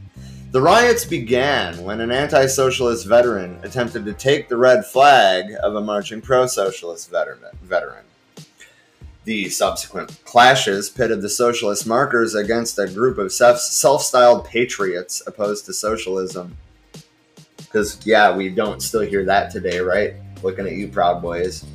The 0.52 0.62
riots 0.62 1.04
began 1.04 1.84
when 1.84 2.00
an 2.00 2.12
anti 2.12 2.46
socialist 2.46 3.06
veteran 3.06 3.60
attempted 3.62 4.06
to 4.06 4.14
take 4.14 4.48
the 4.48 4.56
red 4.56 4.86
flag 4.86 5.52
of 5.62 5.76
a 5.76 5.82
marching 5.82 6.22
pro 6.22 6.48
socialist 6.48 7.12
veteran. 7.12 8.06
The 9.26 9.50
subsequent 9.50 10.24
clashes 10.24 10.90
pitted 10.90 11.22
the 11.22 11.30
socialist 11.30 11.86
markers 11.86 12.36
against 12.36 12.80
a 12.80 12.88
group 12.88 13.18
of 13.18 13.34
self 13.34 14.02
styled 14.02 14.46
patriots 14.46 15.22
opposed 15.28 15.66
to 15.66 15.74
socialism. 15.74 16.56
Because, 17.58 18.00
yeah, 18.06 18.34
we 18.34 18.48
don't 18.48 18.82
still 18.82 19.02
hear 19.02 19.26
that 19.26 19.52
today, 19.52 19.80
right? 19.80 20.14
Looking 20.42 20.68
at 20.68 20.72
you, 20.72 20.88
Proud 20.88 21.22
Boys. 21.22 21.66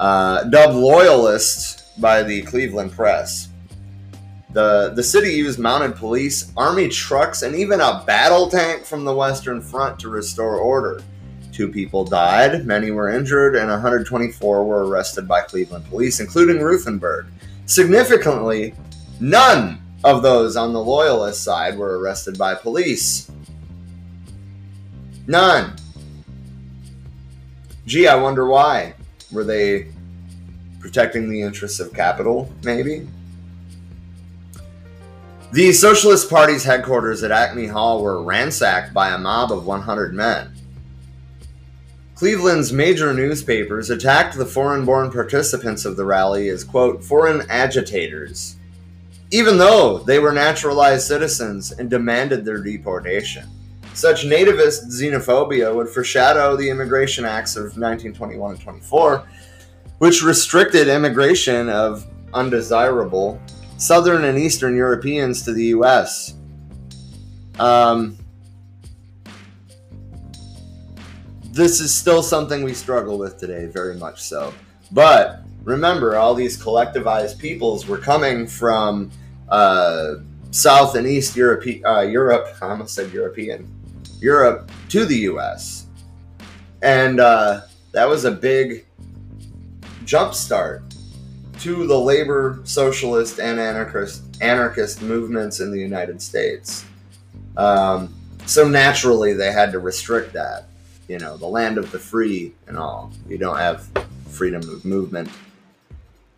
Uh, 0.00 0.42
dubbed 0.44 0.74
loyalists 0.74 1.79
by 1.98 2.22
the 2.22 2.42
Cleveland 2.42 2.92
Press. 2.92 3.48
The, 4.52 4.92
the 4.96 5.02
city 5.02 5.32
used 5.32 5.58
mounted 5.58 5.94
police, 5.94 6.52
army 6.56 6.88
trucks, 6.88 7.42
and 7.42 7.54
even 7.54 7.80
a 7.80 8.02
battle 8.06 8.48
tank 8.48 8.84
from 8.84 9.04
the 9.04 9.14
Western 9.14 9.60
Front 9.60 10.00
to 10.00 10.08
restore 10.08 10.56
order. 10.56 11.02
Two 11.52 11.68
people 11.68 12.04
died, 12.04 12.66
many 12.66 12.90
were 12.90 13.10
injured, 13.10 13.54
and 13.54 13.70
124 13.70 14.64
were 14.64 14.88
arrested 14.88 15.28
by 15.28 15.42
Cleveland 15.42 15.84
police, 15.86 16.18
including 16.18 16.60
Ruthenberg. 16.60 17.26
Significantly, 17.66 18.74
none 19.20 19.80
of 20.02 20.22
those 20.22 20.56
on 20.56 20.72
the 20.72 20.82
Loyalist 20.82 21.44
side 21.44 21.76
were 21.76 22.00
arrested 22.00 22.38
by 22.38 22.54
police. 22.54 23.30
None. 25.26 25.76
Gee, 27.86 28.08
I 28.08 28.16
wonder 28.16 28.46
why. 28.46 28.94
Were 29.30 29.44
they 29.44 29.88
protecting 30.80 31.30
the 31.30 31.42
interests 31.42 31.78
of 31.78 31.92
capital, 31.92 32.50
maybe? 32.64 33.06
The 35.52 35.72
Socialist 35.72 36.30
Party's 36.30 36.64
headquarters 36.64 37.22
at 37.22 37.30
Acme 37.30 37.66
Hall 37.66 38.02
were 38.02 38.22
ransacked 38.22 38.94
by 38.94 39.10
a 39.10 39.18
mob 39.18 39.52
of 39.52 39.66
100 39.66 40.14
men. 40.14 40.52
Cleveland's 42.14 42.72
major 42.72 43.14
newspapers 43.14 43.90
attacked 43.90 44.36
the 44.36 44.46
foreign 44.46 44.84
born 44.84 45.10
participants 45.10 45.84
of 45.84 45.96
the 45.96 46.04
rally 46.04 46.48
as, 46.50 46.64
quote, 46.64 47.02
foreign 47.02 47.48
agitators, 47.50 48.56
even 49.30 49.58
though 49.58 49.98
they 49.98 50.18
were 50.18 50.32
naturalized 50.32 51.06
citizens 51.06 51.72
and 51.72 51.88
demanded 51.88 52.44
their 52.44 52.62
deportation. 52.62 53.48
Such 53.94 54.24
nativist 54.24 54.88
xenophobia 54.88 55.74
would 55.74 55.88
foreshadow 55.88 56.56
the 56.56 56.70
Immigration 56.70 57.24
Acts 57.24 57.56
of 57.56 57.62
1921 57.62 58.52
and 58.52 58.60
24, 58.60 59.24
which 60.00 60.22
restricted 60.22 60.88
immigration 60.88 61.68
of 61.68 62.06
undesirable 62.32 63.38
Southern 63.76 64.24
and 64.24 64.38
Eastern 64.38 64.74
Europeans 64.74 65.42
to 65.42 65.52
the 65.52 65.64
U.S. 65.66 66.36
Um, 67.58 68.16
this 71.52 71.80
is 71.80 71.94
still 71.94 72.22
something 72.22 72.64
we 72.64 72.72
struggle 72.72 73.18
with 73.18 73.36
today, 73.36 73.66
very 73.66 73.94
much 73.96 74.22
so. 74.22 74.54
But 74.90 75.42
remember, 75.64 76.16
all 76.16 76.34
these 76.34 76.58
collectivized 76.58 77.38
peoples 77.38 77.86
were 77.86 77.98
coming 77.98 78.46
from 78.46 79.10
uh, 79.50 80.14
South 80.50 80.94
and 80.94 81.06
East 81.06 81.36
Europe, 81.36 81.62
uh, 81.84 82.00
Europe. 82.00 82.56
I 82.62 82.70
almost 82.70 82.94
said 82.94 83.12
European, 83.12 83.70
Europe 84.18 84.70
to 84.88 85.04
the 85.04 85.16
U.S. 85.16 85.88
And 86.80 87.20
uh, 87.20 87.62
that 87.92 88.08
was 88.08 88.24
a 88.24 88.30
big 88.30 88.86
jump 90.10 90.34
start 90.34 90.82
to 91.60 91.86
the 91.86 91.96
labor, 91.96 92.58
socialist, 92.64 93.38
and 93.38 93.60
anarchist 93.60 94.24
anarchist 94.40 95.02
movements 95.02 95.60
in 95.60 95.70
the 95.70 95.78
United 95.78 96.20
States. 96.20 96.84
Um, 97.56 98.12
so 98.44 98.66
naturally, 98.66 99.34
they 99.34 99.52
had 99.52 99.70
to 99.70 99.78
restrict 99.78 100.32
that 100.32 100.64
you 101.06 101.18
know, 101.18 101.36
the 101.36 101.46
land 101.46 101.78
of 101.78 101.92
the 101.92 101.98
free 101.98 102.54
and 102.66 102.76
all. 102.76 103.12
You 103.28 103.38
don't 103.38 103.58
have 103.58 103.88
freedom 104.28 104.62
of 104.68 104.84
movement. 104.84 105.28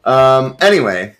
Um, 0.04 0.56
anyway, 0.60 1.16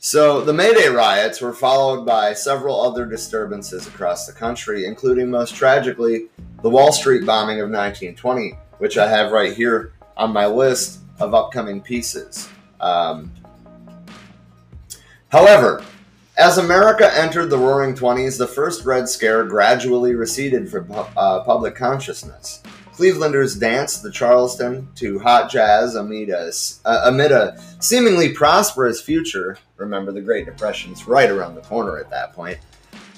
so 0.00 0.40
the 0.42 0.52
May 0.52 0.72
Day 0.74 0.88
riots 0.88 1.40
were 1.40 1.52
followed 1.52 2.04
by 2.04 2.34
several 2.34 2.80
other 2.80 3.06
disturbances 3.06 3.86
across 3.86 4.26
the 4.26 4.32
country, 4.32 4.84
including 4.84 5.30
most 5.30 5.54
tragically 5.54 6.26
the 6.62 6.70
Wall 6.70 6.92
Street 6.92 7.24
bombing 7.24 7.60
of 7.60 7.68
1920, 7.68 8.56
which 8.78 8.96
I 8.96 9.08
have 9.08 9.30
right 9.30 9.52
here 9.52 9.92
on 10.16 10.32
my 10.32 10.46
list 10.46 11.00
of 11.20 11.34
upcoming 11.34 11.80
pieces. 11.80 12.48
Um, 12.80 13.32
however, 15.30 15.84
as 16.38 16.58
America 16.58 17.12
entered 17.16 17.50
the 17.50 17.58
Roaring 17.58 17.96
Twenties, 17.96 18.38
the 18.38 18.46
first 18.46 18.84
Red 18.84 19.08
Scare 19.08 19.44
gradually 19.44 20.14
receded 20.14 20.70
from 20.70 20.90
uh, 20.92 21.42
public 21.42 21.74
consciousness. 21.74 22.62
Clevelanders 22.92 23.58
danced 23.58 24.02
the 24.02 24.10
Charleston 24.10 24.88
to 24.96 25.18
hot 25.18 25.50
jazz 25.50 25.94
amid 25.94 26.30
a, 26.30 26.50
uh, 26.84 27.02
amid 27.06 27.32
a 27.32 27.60
seemingly 27.80 28.32
prosperous 28.32 29.00
future. 29.00 29.58
Remember, 29.76 30.12
the 30.12 30.20
Great 30.20 30.46
Depression's 30.46 31.06
right 31.06 31.30
around 31.30 31.54
the 31.54 31.60
corner 31.62 31.98
at 31.98 32.10
that 32.10 32.32
point. 32.34 32.58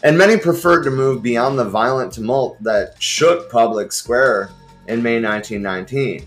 And 0.02 0.16
many 0.16 0.38
preferred 0.38 0.84
to 0.84 0.90
move 0.90 1.22
beyond 1.22 1.58
the 1.58 1.64
violent 1.64 2.12
tumult 2.12 2.62
that 2.62 3.02
shook 3.02 3.50
Public 3.50 3.92
Square 3.92 4.50
in 4.88 5.02
May 5.02 5.20
1919. 5.20 6.26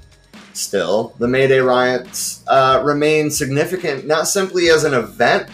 Still, 0.53 1.15
the 1.17 1.27
May 1.27 1.47
Day 1.47 1.59
riots 1.59 2.43
uh, 2.47 2.81
remain 2.83 3.31
significant 3.31 4.05
not 4.05 4.27
simply 4.27 4.69
as 4.69 4.83
an 4.83 4.93
event 4.93 5.49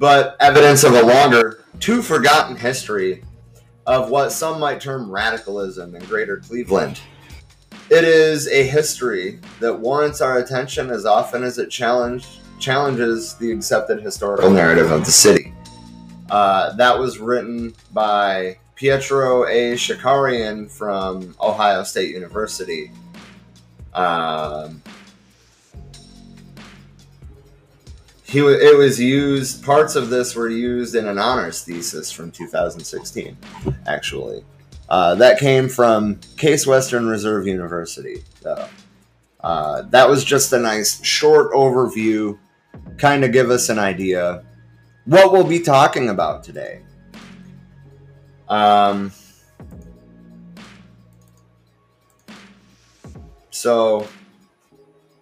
but 0.00 0.34
evidence 0.40 0.82
of 0.82 0.94
a 0.94 1.02
longer, 1.02 1.62
too 1.78 2.00
forgotten 2.00 2.56
history 2.56 3.22
of 3.86 4.10
what 4.10 4.32
some 4.32 4.58
might 4.58 4.80
term 4.80 5.10
radicalism 5.10 5.94
in 5.94 6.02
greater 6.06 6.38
Cleveland. 6.38 6.98
It 7.90 8.04
is 8.04 8.48
a 8.48 8.66
history 8.66 9.40
that 9.60 9.74
warrants 9.74 10.22
our 10.22 10.38
attention 10.38 10.90
as 10.90 11.04
often 11.04 11.44
as 11.44 11.58
it 11.58 11.68
challenge, 11.68 12.26
challenges 12.58 13.34
the 13.34 13.52
accepted 13.52 14.00
historical 14.02 14.50
narrative 14.50 14.90
of 14.90 15.04
the 15.04 15.12
city. 15.12 15.52
Uh, 16.30 16.72
that 16.76 16.98
was 16.98 17.18
written 17.18 17.74
by 17.92 18.56
Pietro 18.76 19.44
A. 19.48 19.74
Shakarian 19.74 20.70
from 20.70 21.34
Ohio 21.42 21.82
State 21.82 22.14
University. 22.14 22.90
Um, 23.94 24.82
he 28.24 28.38
it 28.38 28.78
was 28.78 29.00
used 29.00 29.64
parts 29.64 29.96
of 29.96 30.08
this 30.08 30.36
were 30.36 30.48
used 30.48 30.94
in 30.94 31.08
an 31.08 31.18
honors 31.18 31.62
thesis 31.62 32.12
from 32.12 32.30
2016 32.30 33.36
actually. 33.86 34.44
Uh, 34.88 35.14
that 35.16 35.38
came 35.38 35.68
from 35.68 36.16
case 36.36 36.66
western 36.66 37.06
reserve 37.06 37.46
university 37.46 38.22
though. 38.42 38.66
Uh, 39.40 39.82
that 39.82 40.08
was 40.08 40.24
just 40.24 40.52
a 40.52 40.58
nice 40.58 41.02
short 41.04 41.52
overview 41.52 42.38
kind 42.98 43.24
of 43.24 43.32
give 43.32 43.50
us 43.50 43.68
an 43.68 43.78
idea 43.78 44.44
what 45.06 45.32
we'll 45.32 45.44
be 45.44 45.60
talking 45.60 46.10
about 46.10 46.44
today. 46.44 46.82
Um, 48.48 49.12
so 53.60 54.06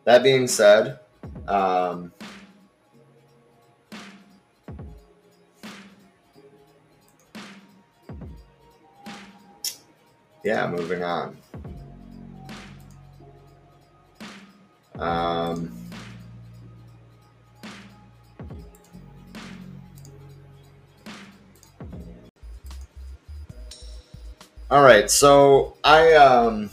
that 0.05 0.23
being 0.23 0.47
said 0.47 1.01
um, 1.49 2.13
yeah, 10.45 10.67
moving 10.69 11.03
on. 11.03 11.37
Um, 14.99 15.73
all 24.71 24.83
right, 24.83 25.11
so 25.11 25.77
I 25.85 26.15
um, 26.15 26.71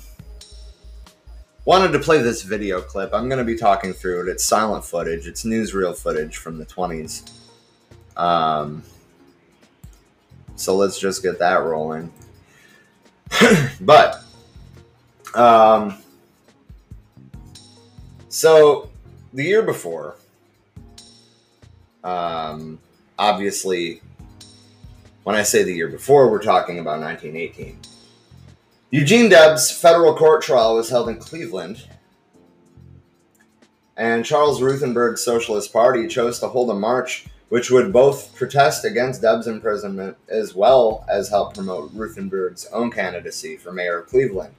wanted 1.65 1.91
to 1.91 2.00
play 2.00 2.19
this 2.22 2.43
video 2.43 2.81
clip. 2.81 3.12
I'm 3.13 3.27
going 3.27 3.39
to 3.39 3.45
be 3.45 3.55
talking 3.57 3.93
through 3.93 4.22
it. 4.27 4.31
It's 4.31 4.45
silent 4.45 4.86
footage. 4.86 5.27
It's 5.27 5.43
newsreel 5.43 5.98
footage 5.98 6.38
from 6.38 6.57
the 6.57 6.65
20s. 6.65 7.29
Um, 8.17 8.84
so 10.55 10.75
let's 10.75 11.00
just 11.00 11.24
get 11.24 11.39
that 11.39 11.63
rolling. 11.63 12.13
but 13.81 14.24
um, 15.34 15.98
so 18.29 18.89
the 19.34 19.43
year 19.43 19.63
before, 19.63 20.15
um, 22.03 22.79
obviously, 23.17 24.01
When 25.24 25.36
I 25.36 25.41
say 25.41 25.63
the 25.63 25.74
year 25.74 25.88
before, 25.88 26.29
we're 26.29 26.41
talking 26.41 26.77
about 26.77 27.00
1918. 27.01 27.79
Eugene 28.96 29.28
Debs' 29.28 29.72
federal 29.72 30.16
court 30.16 30.42
trial 30.42 30.75
was 30.75 30.90
held 30.90 31.10
in 31.10 31.18
Cleveland, 31.18 31.86
and 33.98 34.24
Charles 34.24 34.62
Ruthenberg's 34.62 35.22
Socialist 35.22 35.74
Party 35.74 36.08
chose 36.08 36.40
to 36.40 36.48
hold 36.48 36.70
a 36.70 36.74
march 36.74 37.25
which 37.50 37.70
would 37.70 37.92
both 37.92 38.34
protest 38.34 38.86
against 38.86 39.22
Debs' 39.22 39.48
imprisonment 39.48 40.16
as 40.30 40.56
well 40.56 41.04
as 41.10 41.28
help 41.28 41.56
promote 41.56 41.94
Ruthenberg's 41.94 42.68
own 42.68 42.90
candidacy 42.90 43.58
for 43.58 43.74
mayor 43.74 44.00
of 44.00 44.08
Cleveland. 44.08 44.56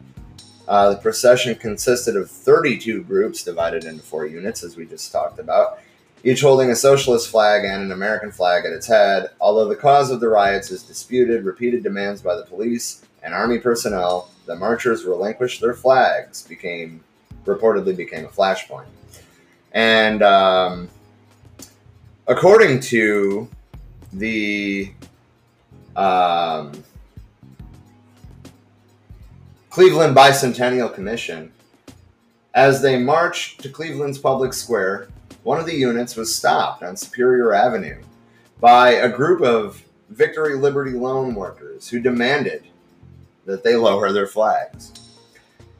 Uh, 0.69 0.91
the 0.91 0.97
procession 0.97 1.55
consisted 1.55 2.15
of 2.15 2.31
32 2.31 3.05
groups 3.05 3.43
divided 3.43 3.85
into 3.85 4.03
four 4.03 4.27
units, 4.27 4.63
as 4.63 4.77
we 4.77 4.85
just 4.85 5.11
talked 5.11 5.39
about, 5.39 5.79
each 6.25 6.43
holding 6.43 6.71
a 6.71 6.77
socialist 6.77 7.31
flag 7.31 7.65
and 7.65 7.85
an 7.85 7.93
American 7.93 8.31
flag 8.31 8.67
at 8.67 8.73
its 8.73 8.87
head. 8.87 9.31
Although 9.41 9.69
the 9.69 9.77
cause 9.77 10.11
of 10.11 10.21
the 10.21 10.29
riots 10.29 10.71
is 10.71 10.83
disputed, 10.83 11.47
repeated 11.47 11.83
demands 11.83 12.21
by 12.21 12.37
the 12.37 12.45
police 12.45 13.03
and 13.23 13.35
army 13.35 13.59
personnel, 13.59 14.31
the 14.47 14.57
marchers 14.57 15.05
relinquished 15.05 15.61
their 15.61 15.75
flags, 15.75 16.47
became 16.47 17.03
reportedly 17.45 17.97
became 17.97 18.25
a 18.25 18.29
flashpoint. 18.29 18.87
And 19.73 20.23
um, 20.23 20.89
according 22.27 22.81
to 22.81 23.49
the 24.13 24.93
um, 25.95 26.83
Cleveland 29.71 30.17
Bicentennial 30.17 30.93
Commission, 30.93 31.53
as 32.55 32.81
they 32.81 32.99
marched 32.99 33.61
to 33.61 33.69
Cleveland's 33.69 34.19
public 34.19 34.53
square, 34.53 35.09
one 35.43 35.61
of 35.61 35.67
the 35.67 35.75
units 35.75 36.17
was 36.17 36.35
stopped 36.35 36.83
on 36.83 36.97
Superior 36.97 37.55
Avenue 37.55 38.03
by 38.61 38.93
a 38.93 39.09
group 39.09 39.43
of 39.43 39.83
Victory 40.09 40.55
Liberty 40.57 40.93
loan 40.93 41.35
workers 41.35 41.89
who 41.89 42.01
demanded 42.01 42.65
that 43.47 43.65
they 43.65 43.77
lower 43.77 44.13
their 44.13 44.27
flags. 44.27 44.93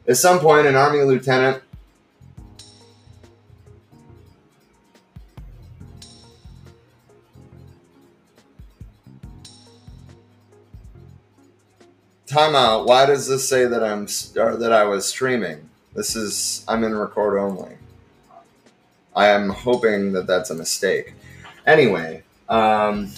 At 0.07 0.17
some 0.17 0.39
point, 0.39 0.67
an 0.67 0.75
Army 0.75 1.01
lieutenant 1.01 1.61
Timeout. 12.27 12.85
Why 12.85 13.05
does 13.05 13.27
this 13.27 13.47
say 13.47 13.65
that 13.65 13.83
I'm 13.83 14.05
that 14.33 14.71
I 14.73 14.83
was 14.83 15.07
streaming? 15.07 15.69
This 15.95 16.15
is 16.15 16.63
I'm 16.67 16.83
in 16.83 16.93
record 16.95 17.39
only. 17.39 17.77
I 19.15 19.29
am 19.29 19.49
hoping 19.49 20.11
that 20.11 20.27
that's 20.27 20.49
a 20.49 20.55
mistake. 20.55 21.13
Anyway, 21.65 22.23
um, 22.49 23.11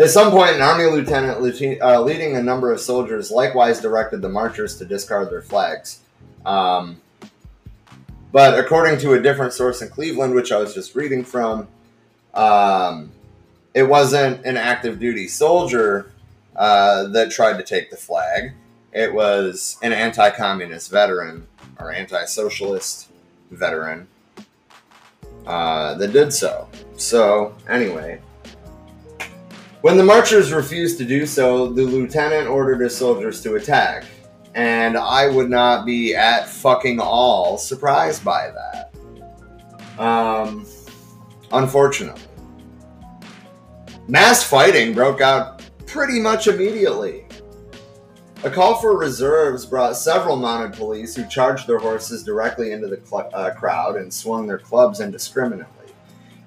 at 0.00 0.08
some 0.08 0.30
point, 0.30 0.56
an 0.56 0.62
army 0.62 0.84
lieutenant 0.84 1.38
uh, 1.82 2.00
leading 2.00 2.34
a 2.34 2.42
number 2.42 2.72
of 2.72 2.80
soldiers 2.80 3.30
likewise 3.30 3.80
directed 3.80 4.22
the 4.22 4.30
marchers 4.30 4.78
to 4.78 4.86
discard 4.86 5.30
their 5.30 5.42
flags. 5.42 6.00
Um, 6.46 7.02
but 8.32 8.58
according 8.58 8.98
to 9.00 9.12
a 9.12 9.20
different 9.20 9.52
source 9.52 9.82
in 9.82 9.88
Cleveland, 9.90 10.34
which 10.34 10.52
I 10.52 10.58
was 10.58 10.72
just 10.72 10.94
reading 10.94 11.22
from, 11.22 11.68
um, 12.32 13.12
it 13.74 13.82
wasn't 13.82 14.46
an 14.46 14.56
active 14.56 14.98
duty 14.98 15.28
soldier 15.28 16.10
uh, 16.56 17.08
that 17.08 17.30
tried 17.30 17.58
to 17.58 17.62
take 17.62 17.90
the 17.90 17.96
flag. 17.96 18.52
It 18.92 19.12
was 19.12 19.76
an 19.82 19.92
anti 19.92 20.30
communist 20.30 20.90
veteran 20.90 21.46
or 21.78 21.92
anti 21.92 22.24
socialist 22.24 23.08
veteran 23.50 24.08
uh, 25.46 25.94
that 25.94 26.12
did 26.12 26.32
so. 26.32 26.68
So, 26.96 27.54
anyway, 27.68 28.20
when 29.82 29.96
the 29.96 30.04
marchers 30.04 30.52
refused 30.52 30.98
to 30.98 31.04
do 31.04 31.26
so, 31.26 31.68
the 31.72 31.82
lieutenant 31.82 32.48
ordered 32.48 32.80
his 32.80 32.96
soldiers 32.96 33.42
to 33.42 33.54
attack. 33.54 34.04
And 34.54 34.96
I 34.96 35.28
would 35.28 35.48
not 35.48 35.86
be 35.86 36.14
at 36.14 36.48
fucking 36.48 36.98
all 36.98 37.56
surprised 37.56 38.24
by 38.24 38.50
that. 38.50 40.00
Um, 40.00 40.66
unfortunately. 41.52 42.22
Mass 44.08 44.42
fighting 44.42 44.92
broke 44.92 45.20
out 45.20 45.62
pretty 45.86 46.18
much 46.18 46.48
immediately. 46.48 47.26
A 48.42 48.50
call 48.50 48.76
for 48.76 48.96
reserves 48.96 49.66
brought 49.66 49.96
several 49.96 50.36
mounted 50.36 50.72
police 50.76 51.14
who 51.14 51.26
charged 51.26 51.66
their 51.66 51.78
horses 51.78 52.24
directly 52.24 52.72
into 52.72 52.88
the 52.88 53.00
cl- 53.04 53.30
uh, 53.34 53.50
crowd 53.50 53.96
and 53.96 54.12
swung 54.12 54.46
their 54.46 54.58
clubs 54.58 55.00
indiscriminately. 55.00 55.92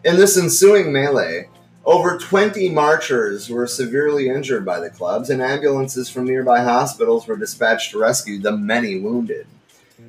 In 0.04 0.18
this 0.18 0.38
ensuing 0.38 0.92
melee, 0.92 1.50
over 1.86 2.18
20 2.18 2.70
marchers 2.70 3.50
were 3.50 3.68
severely 3.68 4.30
injured 4.30 4.66
by 4.66 4.80
the 4.80 4.90
clubs, 4.90 5.30
and 5.30 5.42
ambulances 5.42 6.10
from 6.10 6.26
nearby 6.26 6.62
hospitals 6.62 7.28
were 7.28 7.36
dispatched 7.36 7.92
to 7.92 8.00
rescue 8.00 8.40
the 8.40 8.56
many 8.56 9.00
wounded. 9.00 9.48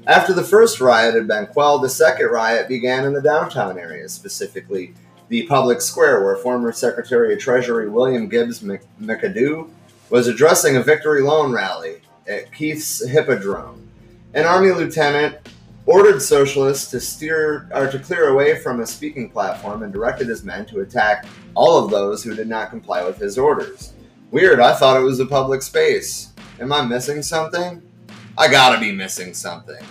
After 0.06 0.32
the 0.32 0.44
first 0.44 0.80
riot 0.80 1.14
had 1.14 1.26
been 1.26 1.46
quelled, 1.46 1.82
the 1.82 1.88
second 1.88 2.26
riot 2.26 2.68
began 2.68 3.04
in 3.04 3.12
the 3.12 3.22
downtown 3.22 3.78
area, 3.78 4.08
specifically 4.08 4.94
the 5.28 5.46
public 5.46 5.80
square 5.80 6.22
where 6.22 6.36
former 6.36 6.70
Secretary 6.72 7.32
of 7.32 7.40
Treasury 7.40 7.88
William 7.88 8.28
Gibbs 8.28 8.60
McAdoo 8.60 9.68
was 10.10 10.28
addressing 10.28 10.76
a 10.76 10.82
victory 10.82 11.22
loan 11.22 11.52
rally 11.52 12.02
at 12.28 12.52
Keith's 12.52 13.04
Hippodrome. 13.04 13.88
An 14.34 14.44
Army 14.44 14.70
lieutenant 14.70 15.36
ordered 15.86 16.20
socialists 16.20 16.90
to 16.90 17.00
steer 17.00 17.68
or 17.72 17.90
to 17.90 17.98
clear 17.98 18.28
away 18.28 18.58
from 18.58 18.80
a 18.80 18.86
speaking 18.86 19.30
platform 19.30 19.82
and 19.82 19.92
directed 19.92 20.28
his 20.28 20.44
men 20.44 20.64
to 20.66 20.80
attack 20.80 21.26
all 21.54 21.84
of 21.84 21.90
those 21.90 22.24
who 22.24 22.34
did 22.34 22.48
not 22.48 22.70
comply 22.70 23.04
with 23.04 23.18
his 23.18 23.38
orders. 23.38 23.92
Weird, 24.30 24.60
I 24.60 24.74
thought 24.74 24.96
it 24.96 25.04
was 25.04 25.20
a 25.20 25.26
public 25.26 25.62
space. 25.62 26.32
Am 26.58 26.72
I 26.72 26.82
missing 26.82 27.22
something? 27.22 27.82
I 28.36 28.50
gotta 28.50 28.80
be 28.80 28.92
missing 28.92 29.34
something. 29.34 29.84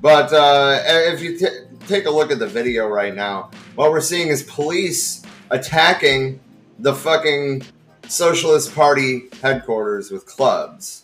But 0.00 0.32
uh, 0.32 0.80
if 0.84 1.20
you 1.20 1.38
t- 1.38 1.46
take 1.86 2.06
a 2.06 2.10
look 2.10 2.32
at 2.32 2.38
the 2.38 2.46
video 2.46 2.88
right 2.88 3.14
now, 3.14 3.50
what 3.76 3.92
we're 3.92 4.00
seeing 4.00 4.28
is 4.28 4.42
police 4.42 5.22
attacking 5.50 6.40
the 6.80 6.92
fucking 6.92 7.62
Socialist 8.08 8.74
Party 8.74 9.28
headquarters 9.40 10.10
with 10.10 10.26
clubs. 10.26 11.02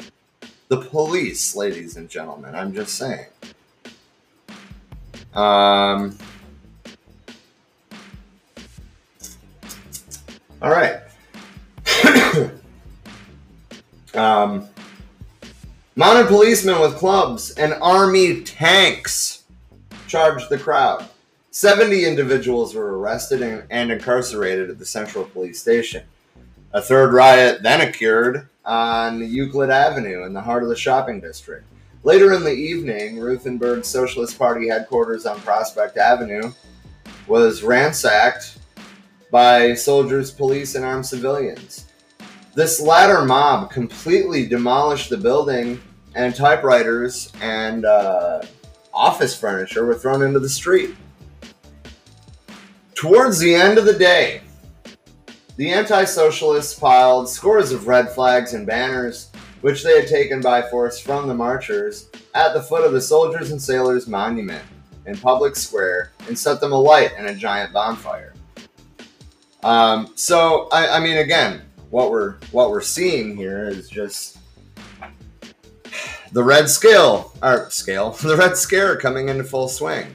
The 0.69 0.77
police, 0.77 1.57
ladies 1.57 1.97
and 1.97 2.11
gentlemen, 2.11 2.55
I'm 2.55 2.75
just 2.75 2.97
saying. 2.97 3.25
Um, 5.35 6.19
all 10.61 10.71
right. 10.71 11.01
um, 14.15 14.69
mounted 15.97 16.27
policemen 16.27 16.81
with 16.83 16.97
clubs 16.97 17.53
and 17.53 17.73
army 17.81 18.43
tanks 18.43 19.45
charged 20.07 20.51
the 20.51 20.59
crowd. 20.59 21.09
70 21.51 22.05
individuals 22.05 22.75
were 22.75 22.99
arrested 22.99 23.41
and, 23.41 23.63
and, 23.71 23.91
incarcerated 23.91 24.69
at 24.69 24.79
the 24.79 24.85
Central 24.85 25.25
Police 25.25 25.61
Station. 25.61 26.05
A 26.75 26.83
third 26.83 27.15
riot 27.15 27.63
then 27.63 27.81
occurred 27.81 28.49
on 28.69 29.27
Euclid 29.27 29.71
Avenue 29.71 30.25
in 30.25 30.35
the 30.35 30.41
heart 30.41 30.63
of 30.63 30.69
the 30.69 30.77
shopping 30.77 31.21
district. 31.21 31.67
Later 32.05 32.35
in 32.35 32.45
the 32.45 32.53
evening, 32.53 33.19
Ruthenberg's 33.19 33.89
Socialist 33.89 34.39
Party 34.39 34.69
headquarters 34.69 35.25
on 35.27 35.41
Prospect 35.41 35.97
Avenue 35.97 36.53
was 37.27 37.63
ransacked 37.63 38.59
by 39.33 39.75
soldiers, 39.75 40.31
police, 40.31 40.75
and 40.75 40.85
armed 40.85 41.07
civilians. 41.07 41.87
This 42.55 42.81
latter 42.81 43.25
mob 43.25 43.71
completely 43.71 44.47
demolished 44.47 45.11
the 45.11 45.17
building, 45.17 45.81
and 46.15 46.35
typewriters 46.35 47.33
and 47.41 47.85
uh, 47.85 48.43
office 48.93 49.35
furniture 49.39 49.87
were 49.87 49.95
thrown 49.95 50.23
into 50.23 50.41
the 50.41 50.49
street. 50.49 50.95
Towards 52.95 53.39
the 53.39 53.55
end 53.55 53.79
of 53.79 53.85
the 53.87 53.95
day, 53.95 54.43
the 55.59 55.71
anti 55.71 56.05
socialists 56.05 56.79
piled 56.79 57.29
scores 57.29 57.73
of 57.73 57.88
red 57.88 58.09
flags 58.09 58.55
and 58.55 58.64
banners, 58.64 59.31
which 59.61 59.83
they 59.83 60.01
had 60.01 60.09
taken 60.09 60.40
by 60.40 60.62
force 60.62 61.01
from 61.01 61.27
the 61.27 61.35
marchers, 61.35 62.09
at 62.35 62.55
the 62.55 62.62
foot 62.62 62.85
of 62.85 62.92
the 62.92 63.01
Soldiers 63.01 63.51
and 63.51 63.61
Sailors 63.61 64.07
Monument 64.07 64.64
in 65.05 65.16
Public 65.18 65.57
Square 65.57 66.12
and 66.29 66.38
set 66.38 66.61
them 66.61 66.73
alight 66.73 67.12
in 67.18 67.27
a 67.27 67.35
giant 67.35 67.73
bonfire. 67.73 68.35
Um, 69.64 70.12
so, 70.14 70.68
I, 70.71 70.97
I 70.97 71.01
mean, 71.01 71.18
again, 71.18 71.62
what 71.90 72.12
we're 72.12 72.35
what 72.53 72.71
we're 72.71 72.81
seeing 72.81 73.37
here 73.37 73.68
is 73.68 73.88
just 73.88 74.38
the 76.31 76.44
red 76.44 76.68
scale 76.68 77.33
or 77.42 77.68
scale 77.71 78.11
the 78.23 78.37
red 78.37 78.57
scare 78.57 78.97
coming 78.97 79.29
into 79.31 79.42
full 79.42 79.68
swing 79.68 80.14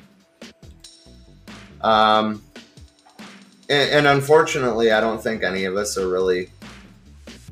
um 1.81 2.43
and, 3.69 3.91
and 3.91 4.07
unfortunately, 4.07 4.91
I 4.91 4.99
don't 5.01 5.21
think 5.21 5.43
any 5.43 5.65
of 5.65 5.75
us 5.75 5.97
are 5.97 6.07
really 6.07 6.49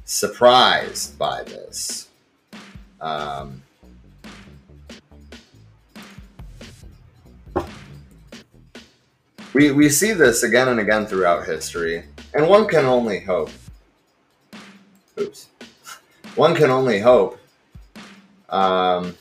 surprised 0.06 1.18
by 1.18 1.44
this. 1.44 2.10
Um, 3.00 3.64
We, 9.54 9.72
we 9.72 9.90
see 9.90 10.14
this 10.14 10.44
again 10.44 10.70
and 10.70 10.80
again 10.80 11.06
throughout 11.06 11.46
history, 11.46 12.06
and 12.34 12.48
one 12.48 12.68
can 12.68 12.86
only 12.86 13.20
hope. 13.20 13.50
Oops. 15.20 15.50
One 16.36 16.56
can 16.56 16.70
only 16.70 17.02
hope 17.02 17.38
um, 18.50 19.18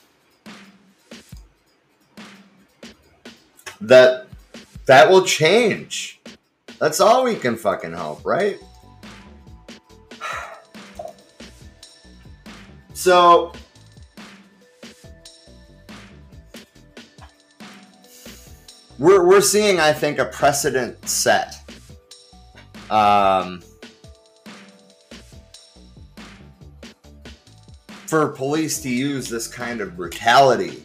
that 3.81 4.29
that 4.87 5.11
will 5.11 5.25
change. 5.25 6.20
That's 6.81 6.99
all 6.99 7.25
we 7.25 7.37
can 7.37 7.57
fucking 7.57 7.93
hope, 7.93 8.25
right? 8.25 8.59
So 12.95 13.53
we're 18.99 19.27
we're 19.27 19.41
seeing, 19.41 19.79
I 19.79 19.93
think, 19.93 20.19
a 20.19 20.25
precedent 20.25 21.09
set. 21.09 21.57
Um, 22.91 23.63
for 28.07 28.29
police 28.29 28.83
to 28.83 28.91
use 28.91 29.29
this 29.29 29.47
kind 29.47 29.81
of 29.81 29.97
brutality. 29.97 30.83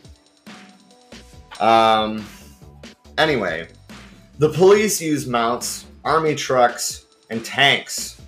Um, 1.60 2.24
anyway, 3.18 3.68
the 4.38 4.50
police 4.50 5.02
use 5.02 5.26
mounts, 5.26 5.85
army 6.06 6.36
trucks, 6.36 7.06
and 7.30 7.44
tanks 7.44 8.22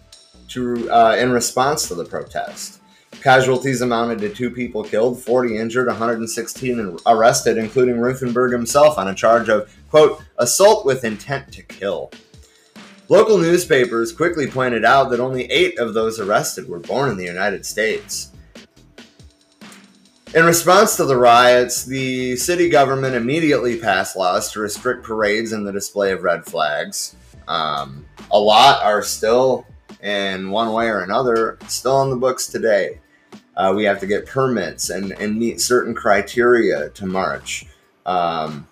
to 0.50 0.90
uh, 0.92 1.16
in 1.18 1.32
response 1.32 1.88
to 1.88 1.96
the 1.96 2.06
protest. 2.06 2.82
Casualties 3.22 3.82
amounted 3.82 4.20
to 4.20 4.30
two 4.30 4.50
people 4.50 4.84
killed, 4.84 5.22
40 5.22 5.58
injured, 5.58 5.88
116 5.88 7.00
arrested, 7.06 7.58
including 7.58 8.00
Ruthenberg 8.00 8.52
himself 8.52 8.98
on 8.98 9.08
a 9.08 9.16
charge 9.16 9.50
of, 9.50 9.74
quote, 9.90 10.22
assault 10.38 10.86
with 10.86 11.04
intent 11.04 11.52
to 11.54 11.64
kill. 11.64 12.12
Local 13.10 13.38
newspapers 13.38 14.12
quickly 14.12 14.48
pointed 14.48 14.84
out 14.84 15.10
that 15.10 15.20
only 15.20 15.46
eight 15.46 15.80
of 15.80 15.94
those 15.94 16.20
arrested 16.20 16.68
were 16.68 16.80
born 16.80 17.10
in 17.10 17.18
the 17.18 17.26
United 17.26 17.66
States. 17.66 18.32
In 20.36 20.46
response 20.46 20.98
to 20.98 21.06
the 21.06 21.18
riots, 21.18 21.86
the 21.86 22.36
city 22.36 22.70
government 22.70 23.16
immediately 23.16 23.80
passed 23.80 24.18
laws 24.18 24.52
to 24.52 24.60
restrict 24.60 25.06
parades 25.06 25.54
and 25.54 25.66
the 25.66 25.72
display 25.72 26.12
of 26.12 26.24
red 26.24 26.46
flags. 26.46 27.16
Um, 27.48 28.06
a 28.32 28.40
lot 28.40 28.84
are 28.84 29.02
still, 29.02 29.66
in 30.02 30.52
one 30.52 30.74
way 30.74 30.88
or 30.88 31.02
another, 31.02 31.58
still 31.68 31.96
on 31.96 32.10
the 32.10 32.16
books 32.16 32.48
today. 32.48 33.00
Uh, 33.56 33.74
we 33.76 33.84
have 33.86 34.00
to 34.00 34.08
get 34.08 34.28
permits 34.28 34.90
and, 34.90 35.14
and 35.14 35.40
meet 35.40 35.60
certain 35.60 35.96
criteria 35.96 36.90
to 36.90 37.06
march. 37.06 37.66
Um, 38.06 38.68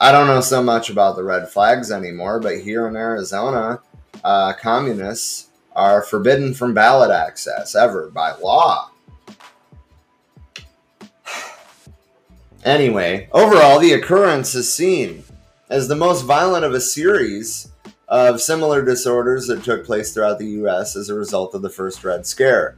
I 0.00 0.12
don't 0.12 0.26
know 0.26 0.40
so 0.40 0.62
much 0.62 0.90
about 0.90 1.16
the 1.16 1.22
red 1.22 1.48
flags 1.48 1.92
anymore, 1.92 2.40
but 2.40 2.58
here 2.58 2.88
in 2.88 2.96
Arizona, 2.96 3.80
uh, 4.24 4.54
communists 4.54 5.48
are 5.76 6.02
forbidden 6.02 6.54
from 6.54 6.74
ballot 6.74 7.10
access 7.10 7.74
ever 7.74 8.10
by 8.10 8.32
law. 8.36 8.90
Anyway, 12.62 13.26
overall, 13.32 13.78
the 13.78 13.94
occurrence 13.94 14.54
is 14.54 14.70
seen 14.70 15.24
as 15.70 15.88
the 15.88 15.96
most 15.96 16.26
violent 16.26 16.62
of 16.62 16.74
a 16.74 16.80
series 16.80 17.72
of 18.10 18.40
similar 18.40 18.84
disorders 18.84 19.46
that 19.46 19.62
took 19.62 19.86
place 19.86 20.12
throughout 20.12 20.38
the 20.38 20.48
U.S. 20.48 20.96
as 20.96 21.08
a 21.08 21.14
result 21.14 21.54
of 21.54 21.62
the 21.62 21.70
first 21.70 22.02
Red 22.02 22.26
Scare. 22.26 22.76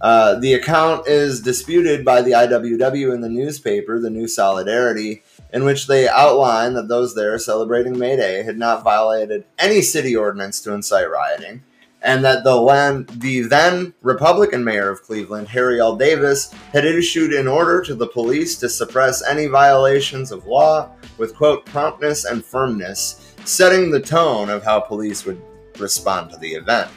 Uh, 0.00 0.38
the 0.38 0.54
account 0.54 1.06
is 1.06 1.42
disputed 1.42 2.04
by 2.04 2.22
the 2.22 2.30
IWW 2.30 3.12
in 3.12 3.20
the 3.20 3.28
newspaper, 3.28 4.00
The 4.00 4.10
New 4.10 4.28
Solidarity, 4.28 5.22
in 5.52 5.64
which 5.64 5.86
they 5.86 6.08
outline 6.08 6.74
that 6.74 6.88
those 6.88 7.14
there 7.14 7.38
celebrating 7.38 7.98
May 7.98 8.16
Day 8.16 8.42
had 8.42 8.58
not 8.58 8.84
violated 8.84 9.44
any 9.58 9.82
city 9.82 10.14
ordinance 10.16 10.60
to 10.60 10.72
incite 10.72 11.10
rioting, 11.10 11.62
and 12.00 12.24
that 12.24 12.44
the, 12.44 12.56
land, 12.56 13.08
the 13.08 13.40
then 13.40 13.92
Republican 14.02 14.62
mayor 14.62 14.88
of 14.88 15.02
Cleveland, 15.02 15.48
Harry 15.48 15.80
L. 15.80 15.96
Davis, 15.96 16.52
had 16.72 16.84
issued 16.84 17.32
an 17.32 17.48
order 17.48 17.82
to 17.82 17.94
the 17.94 18.06
police 18.06 18.56
to 18.58 18.68
suppress 18.68 19.26
any 19.26 19.46
violations 19.46 20.30
of 20.30 20.46
law 20.46 20.90
with, 21.18 21.34
quote, 21.34 21.66
promptness 21.66 22.24
and 22.24 22.44
firmness, 22.44 23.27
setting 23.48 23.90
the 23.90 24.00
tone 24.00 24.50
of 24.50 24.62
how 24.62 24.78
police 24.78 25.24
would 25.24 25.40
respond 25.78 26.30
to 26.30 26.36
the 26.36 26.52
event. 26.54 26.90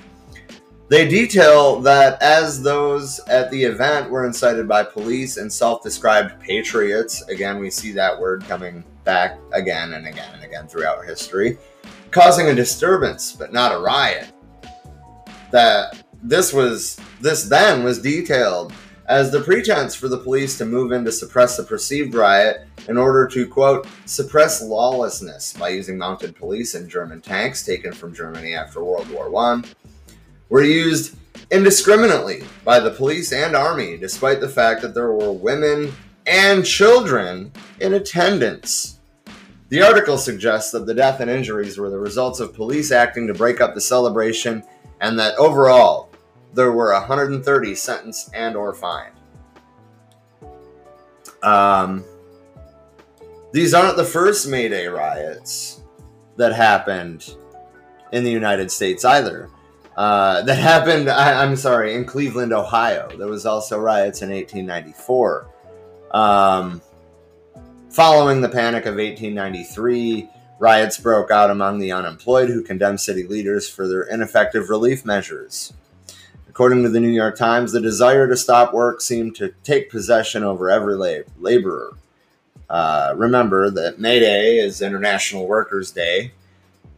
They 0.90 1.08
detail 1.08 1.80
that 1.82 2.22
as 2.22 2.62
those 2.62 3.20
at 3.30 3.50
the 3.50 3.64
event 3.64 4.10
were 4.10 4.26
incited 4.26 4.68
by 4.68 4.84
police 4.84 5.38
and 5.38 5.52
self 5.52 5.82
described 5.82 6.38
patriots, 6.42 7.22
again, 7.30 7.60
we 7.60 7.70
see 7.70 7.94
that 7.94 8.20
word 8.20 8.44
coming 8.44 8.84
back 9.06 9.40
again 9.54 9.94
and 9.94 10.06
again 10.06 10.34
and 10.34 10.44
again 10.44 10.68
throughout 10.68 11.06
history, 11.06 11.58
causing 12.12 12.50
a 12.50 12.56
disturbance, 12.56 13.32
but 13.32 13.54
not 13.54 13.74
a 13.74 13.80
riot. 13.80 14.34
That 15.52 16.04
this 16.22 16.52
was, 16.52 17.00
this 17.22 17.44
then 17.44 17.86
was 17.86 18.02
detailed 18.02 18.74
as 19.12 19.30
the 19.30 19.42
pretense 19.42 19.94
for 19.94 20.08
the 20.08 20.18
police 20.18 20.58
to 20.58 20.64
move 20.64 20.94
in 20.94 21.04
to 21.04 21.12
suppress 21.12 21.58
the 21.58 21.64
perceived 21.64 22.16
riot 22.16 22.66
in 22.88 22.98
order 22.98 23.28
to, 23.28 23.46
quote, 23.46 23.86
suppress 24.06 24.62
lawlessness 24.62 25.52
by 25.52 25.68
using 25.68 25.98
mounted 25.98 26.34
police 26.34 26.76
and 26.76 26.90
German 26.90 27.20
tanks 27.20 27.66
taken 27.66 27.92
from 27.92 28.16
Germany 28.16 28.54
after 28.54 28.82
World 28.82 29.10
War 29.10 29.30
I 29.36 29.64
were 30.48 30.64
used 30.64 31.18
indiscriminately 31.52 32.46
by 32.64 32.80
the 32.80 32.92
police 32.92 33.34
and 33.34 33.54
army, 33.54 33.98
despite 33.98 34.40
the 34.40 34.48
fact 34.48 34.82
that 34.82 34.94
there 34.94 35.12
were 35.12 35.34
women 35.34 35.92
and 36.26 36.66
children 36.66 37.52
in 37.82 37.96
attendance. 37.96 38.98
The 39.68 39.82
article 39.82 40.18
suggests 40.18 40.72
that 40.72 40.86
the 40.86 40.94
death 40.94 41.20
and 41.20 41.30
injuries 41.30 41.78
were 41.78 41.90
the 41.90 42.00
results 42.00 42.40
of 42.40 42.54
police 42.54 42.94
acting 42.94 43.28
to 43.28 43.34
break 43.34 43.60
up 43.60 43.76
the 43.76 43.82
celebration 43.82 44.64
and 45.02 45.20
that 45.20 45.36
overall 45.36 46.11
there 46.54 46.72
were 46.72 46.92
130 46.94 47.76
sentenced 47.76 48.30
and 48.34 48.56
or 48.56 48.74
fined. 48.74 49.16
Um, 51.44 52.04
these 53.52 53.74
aren't 53.74 53.98
the 53.98 54.06
first 54.06 54.48
May 54.48 54.70
Day 54.70 54.88
riots 54.88 55.82
that 56.38 56.54
happened 56.54 57.36
in 58.12 58.24
the 58.24 58.32
United 58.32 58.72
States 58.72 59.04
either. 59.06 59.50
Uh, 59.96 60.42
that 60.44 60.58
happened, 60.58 61.10
I, 61.10 61.44
am 61.44 61.56
sorry, 61.56 61.96
in 61.96 62.06
Cleveland, 62.06 62.54
Ohio. 62.54 63.10
There 63.18 63.28
was 63.28 63.46
also 63.46 63.80
riots 63.80 64.22
in 64.22 64.30
1894. 64.30 65.50
Um, 66.12 66.82
following 67.90 68.42
the 68.42 68.50
Panic 68.50 68.86
of 68.86 68.96
1893, 68.96 70.30
riots 70.60 70.98
broke 70.98 71.32
out 71.32 71.52
among 71.52 71.80
the 71.80 71.92
unemployed 71.92 72.50
who 72.50 72.64
condemned 72.64 73.02
city 73.02 73.24
leaders 73.24 73.68
for 73.68 73.88
their 73.88 74.04
ineffective 74.04 74.70
relief 74.70 75.04
measures. 75.04 75.74
According 76.52 76.84
to 76.84 76.90
the 76.90 77.00
New 77.00 77.08
York 77.08 77.38
Times, 77.38 77.72
the 77.72 77.80
desire 77.80 78.28
to 78.28 78.36
stop 78.36 78.74
work 78.74 79.00
seemed 79.00 79.38
to 79.38 79.54
take 79.64 79.90
possession 79.90 80.44
over 80.44 80.70
every 80.70 80.96
lab- 80.96 81.28
laborer. 81.40 81.94
Uh, 82.70 83.14
remember 83.16 83.70
that 83.70 84.00
May 84.00 84.20
Day 84.20 84.60
is 84.60 84.82
International 84.82 85.48
Workers' 85.48 85.92
Day, 85.92 86.34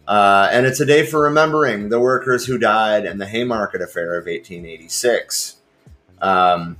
uh, 0.08 0.50
and 0.52 0.66
it's 0.66 0.80
a 0.80 0.88
day 0.88 1.06
for 1.06 1.22
remembering 1.22 1.90
the 1.90 2.00
workers 2.00 2.48
who 2.48 2.58
died 2.58 3.06
in 3.06 3.20
the 3.20 3.28
Haymarket 3.28 3.80
Affair 3.80 4.16
of 4.18 4.26
1886. 4.26 5.58
Um, 6.20 6.78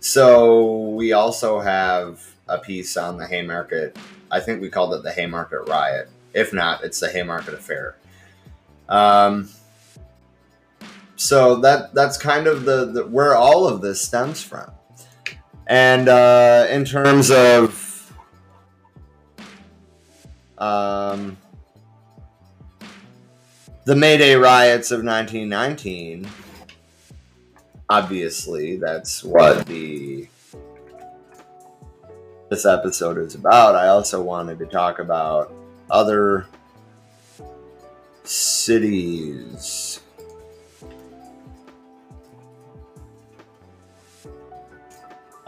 so 0.00 0.88
we 0.88 1.12
also 1.12 1.60
have 1.60 2.34
a 2.48 2.56
piece 2.56 2.96
on 2.96 3.18
the 3.18 3.26
Haymarket. 3.26 3.98
I 4.30 4.40
think 4.40 4.62
we 4.62 4.70
called 4.70 4.94
it 4.94 5.02
the 5.02 5.12
Haymarket 5.12 5.68
Riot. 5.68 6.08
If 6.32 6.54
not, 6.54 6.82
it's 6.82 6.98
the 6.98 7.10
Haymarket 7.10 7.52
Affair. 7.52 7.96
Um, 8.88 9.50
so 11.20 11.56
that 11.56 11.92
that's 11.92 12.16
kind 12.16 12.46
of 12.46 12.64
the, 12.64 12.86
the, 12.86 13.06
where 13.06 13.36
all 13.36 13.66
of 13.68 13.82
this 13.82 14.00
stems 14.00 14.42
from. 14.42 14.70
And 15.66 16.08
uh, 16.08 16.66
in 16.70 16.86
terms 16.86 17.30
of 17.30 18.10
um, 20.56 21.36
the 23.84 23.94
May 23.94 24.16
Day 24.16 24.34
riots 24.34 24.90
of 24.92 25.04
1919, 25.04 26.26
obviously, 27.90 28.78
that's 28.78 29.22
what 29.22 29.66
the 29.66 30.26
this 32.48 32.64
episode 32.64 33.18
is 33.18 33.34
about. 33.34 33.74
I 33.74 33.88
also 33.88 34.22
wanted 34.22 34.58
to 34.60 34.66
talk 34.66 34.98
about 34.98 35.52
other 35.90 36.46
cities. 38.24 40.00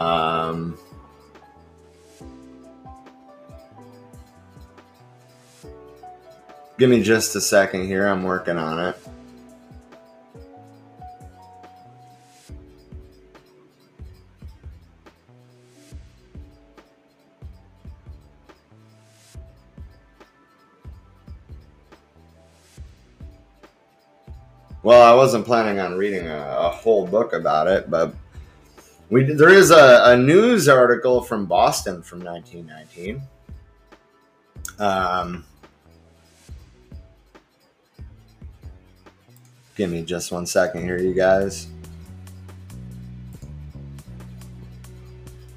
Um, 0.03 0.77
give 6.77 6.89
me 6.89 7.01
just 7.01 7.37
a 7.37 7.41
second 7.41 7.85
here. 7.85 8.05
I'm 8.05 8.23
working 8.23 8.57
on 8.57 8.85
it. 8.85 8.97
Well, 24.81 25.01
I 25.01 25.15
wasn't 25.15 25.45
planning 25.45 25.79
on 25.79 25.97
reading 25.97 26.27
a, 26.27 26.39
a, 26.59 26.69
whole 26.69 27.07
book 27.07 27.31
about 27.31 27.69
it, 27.69 27.89
but 27.89 28.13
we 29.09 29.23
there 29.23 29.49
is 29.49 29.71
a, 29.71 30.01
a 30.05 30.17
news 30.17 30.67
article 30.67 31.21
from 31.21 31.45
Boston 31.45 32.01
from 32.01 32.23
1919. 32.23 33.21
Um, 34.79 35.45
give 39.75 39.89
me 39.89 40.03
just 40.03 40.31
one 40.31 40.45
second 40.45 40.83
here, 40.83 40.97
you 40.99 41.13
guys. 41.13 41.67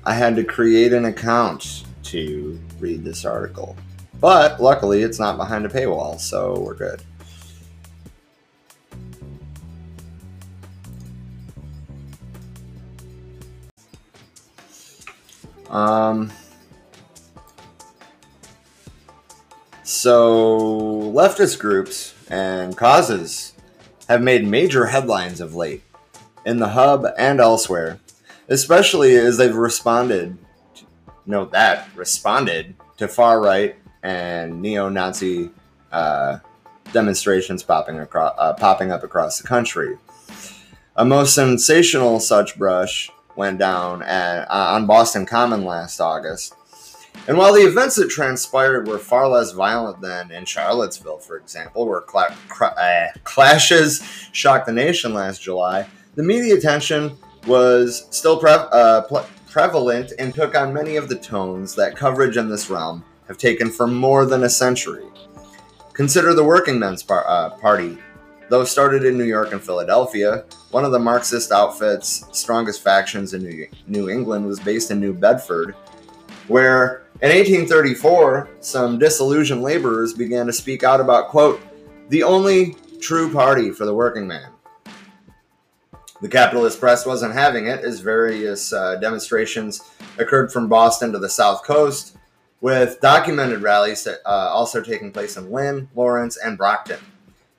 I 0.04 0.14
had 0.14 0.36
to 0.36 0.44
create 0.44 0.92
an 0.92 1.06
account 1.06 1.84
to 2.04 2.60
read 2.78 3.04
this 3.04 3.24
article. 3.24 3.76
But 4.20 4.62
luckily, 4.62 5.02
it's 5.02 5.18
not 5.18 5.36
behind 5.36 5.66
a 5.66 5.68
paywall, 5.68 6.20
so 6.20 6.60
we're 6.60 6.74
good. 6.74 7.02
Um, 15.70 16.32
so, 19.82 20.58
leftist 21.14 21.58
groups 21.58 22.14
and 22.28 22.76
causes 22.76 23.54
have 24.08 24.22
made 24.22 24.46
major 24.46 24.86
headlines 24.86 25.40
of 25.40 25.54
late 25.54 25.82
in 26.44 26.58
the 26.58 26.68
hub 26.68 27.06
and 27.18 27.40
elsewhere, 27.40 27.98
especially 28.48 29.16
as 29.16 29.36
they've 29.36 29.54
responded. 29.54 30.38
Note 31.26 31.50
that 31.52 31.88
responded 31.96 32.76
to 32.98 33.08
far 33.08 33.40
right 33.40 33.76
and 34.02 34.62
neo-Nazi 34.62 35.50
uh, 35.90 36.38
demonstrations 36.92 37.62
popping 37.64 37.98
across, 37.98 38.34
uh, 38.38 38.52
popping 38.54 38.92
up 38.92 39.02
across 39.02 39.40
the 39.40 39.46
country. 39.46 39.98
A 40.94 41.04
most 41.04 41.34
sensational 41.34 42.20
such 42.20 42.56
brush 42.56 43.10
went 43.36 43.58
down 43.58 44.02
at, 44.02 44.50
uh, 44.50 44.74
on 44.74 44.86
Boston 44.86 45.26
Common 45.26 45.64
last 45.64 46.00
August. 46.00 46.54
And 47.28 47.36
while 47.36 47.52
the 47.52 47.66
events 47.66 47.96
that 47.96 48.08
transpired 48.08 48.86
were 48.86 48.98
far 48.98 49.28
less 49.28 49.52
violent 49.52 50.00
than 50.00 50.30
in 50.30 50.44
Charlottesville, 50.44 51.18
for 51.18 51.36
example, 51.36 51.86
where 51.86 52.02
uh, 52.60 53.08
clashes 53.24 54.02
shocked 54.32 54.66
the 54.66 54.72
nation 54.72 55.12
last 55.12 55.42
July, 55.42 55.88
the 56.14 56.22
media 56.22 56.54
attention 56.54 57.16
was 57.46 58.06
still 58.10 58.38
pre- 58.38 58.50
uh, 58.50 59.02
prevalent 59.48 60.12
and 60.18 60.34
took 60.34 60.54
on 60.54 60.72
many 60.72 60.96
of 60.96 61.08
the 61.08 61.16
tones 61.16 61.74
that 61.74 61.96
coverage 61.96 62.36
in 62.36 62.48
this 62.48 62.70
realm 62.70 63.04
have 63.26 63.38
taken 63.38 63.70
for 63.70 63.86
more 63.86 64.24
than 64.24 64.44
a 64.44 64.48
century. 64.48 65.06
Consider 65.94 66.34
the 66.34 66.44
Working 66.44 66.78
Men's 66.78 67.02
Par- 67.02 67.24
uh, 67.26 67.50
Party. 67.50 67.98
Though 68.48 68.64
started 68.64 69.04
in 69.04 69.18
New 69.18 69.24
York 69.24 69.52
and 69.52 69.60
Philadelphia, 69.60 70.44
one 70.70 70.84
of 70.84 70.92
the 70.92 71.00
Marxist 71.00 71.50
outfit's 71.50 72.24
strongest 72.32 72.82
factions 72.82 73.34
in 73.34 73.68
New, 73.88 74.08
England 74.08 74.46
was 74.46 74.60
based 74.60 74.92
in 74.92 75.00
New 75.00 75.12
Bedford, 75.12 75.74
where 76.46 77.06
in 77.22 77.30
1834, 77.30 78.48
some 78.60 78.98
disillusioned 78.98 79.62
laborers 79.62 80.12
began 80.12 80.46
to 80.46 80.52
speak 80.52 80.84
out 80.84 81.00
about, 81.00 81.28
quote, 81.28 81.60
the 82.08 82.22
only 82.22 82.76
true 83.00 83.32
party 83.32 83.72
for 83.72 83.84
the 83.84 83.94
working 83.94 84.28
man. 84.28 84.52
The 86.22 86.28
capitalist 86.28 86.78
press 86.78 87.04
wasn't 87.04 87.34
having 87.34 87.66
it, 87.66 87.84
as 87.84 88.00
various 88.00 88.72
uh, 88.72 88.96
demonstrations 88.96 89.82
occurred 90.18 90.52
from 90.52 90.68
Boston 90.68 91.12
to 91.12 91.18
the 91.18 91.28
South 91.28 91.64
Coast, 91.64 92.16
with 92.60 93.00
documented 93.00 93.60
rallies 93.60 94.06
uh, 94.06 94.18
also 94.24 94.82
taking 94.82 95.12
place 95.12 95.36
in 95.36 95.50
Lynn, 95.50 95.88
Lawrence, 95.94 96.36
and 96.36 96.56
Brockton. 96.56 97.00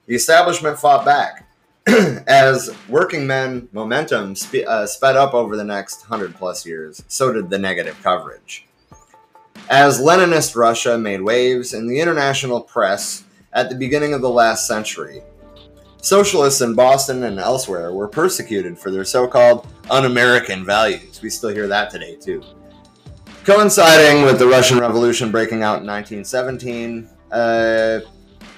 The 0.08 0.16
establishment 0.16 0.80
fought 0.80 1.04
back 1.04 1.46
as 2.28 2.74
working 2.88 3.28
men 3.28 3.68
momentum 3.74 4.36
uh, 4.66 4.86
sped 4.88 5.18
up 5.18 5.34
over 5.34 5.58
the 5.58 5.66
next 5.66 6.10
100 6.10 6.34
plus 6.34 6.66
years, 6.66 7.04
so 7.10 7.34
did 7.34 7.50
the 7.50 7.60
negative 7.60 8.02
coverage. 8.02 8.66
As 9.70 10.00
Leninist 10.00 10.56
Russia 10.56 10.98
made 10.98 11.22
waves 11.22 11.74
in 11.74 11.88
the 11.88 12.00
international 12.00 12.62
press 12.62 13.26
at 13.52 13.70
the 13.70 13.76
beginning 13.76 14.14
of 14.14 14.22
the 14.22 14.30
last 14.30 14.66
century, 14.66 15.22
socialists 16.02 16.62
in 16.62 16.74
Boston 16.74 17.24
and 17.24 17.38
elsewhere 17.38 17.94
were 17.94 18.08
persecuted 18.08 18.80
for 18.80 18.92
their 18.92 19.04
so 19.04 19.28
called 19.28 19.68
un 19.90 20.06
American 20.06 20.66
values. 20.66 21.22
We 21.22 21.30
still 21.30 21.50
hear 21.50 21.68
that 21.68 21.90
today, 21.90 22.16
too. 22.16 22.42
Coinciding 23.44 24.24
with 24.24 24.40
the 24.40 24.48
Russian 24.48 24.80
Revolution 24.80 25.32
breaking 25.32 25.64
out 25.64 25.82
in 25.82 25.88
1917, 25.88 27.10
uh, 27.30 28.00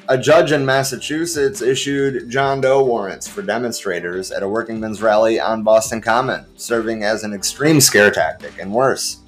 a 0.10 0.18
judge 0.18 0.52
in 0.52 0.66
Massachusetts 0.66 1.62
issued 1.62 2.32
John 2.32 2.62
Doe 2.62 2.84
warrants 2.84 3.28
for 3.28 3.44
demonstrators 3.44 4.32
at 4.32 4.42
a 4.42 4.50
working 4.50 4.80
men's 4.80 5.04
rally 5.04 5.40
on 5.40 5.62
Boston 5.62 6.02
Common, 6.02 6.46
serving 6.58 7.04
as 7.04 7.24
an 7.24 7.32
extreme 7.32 7.80
scare 7.80 8.10
tactic 8.10 8.60
and 8.60 8.74
worse. 8.74 9.20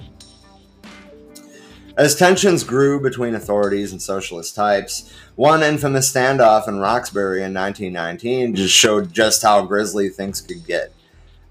As 1.98 2.15
tensions 2.15 2.63
grew 2.63 3.00
between 3.00 3.36
authorities 3.36 3.91
and 3.91 4.02
socialist 4.02 4.56
types, 4.56 5.13
one 5.36 5.62
infamous 5.62 6.12
standoff 6.12 6.67
in 6.67 6.80
Roxbury 6.80 7.44
in 7.44 7.54
1919 7.54 8.56
just 8.56 8.74
showed 8.74 9.13
just 9.13 9.44
how 9.44 9.63
grisly 9.63 10.10
things 10.10 10.41
could 10.41 10.65
get. 10.65 10.91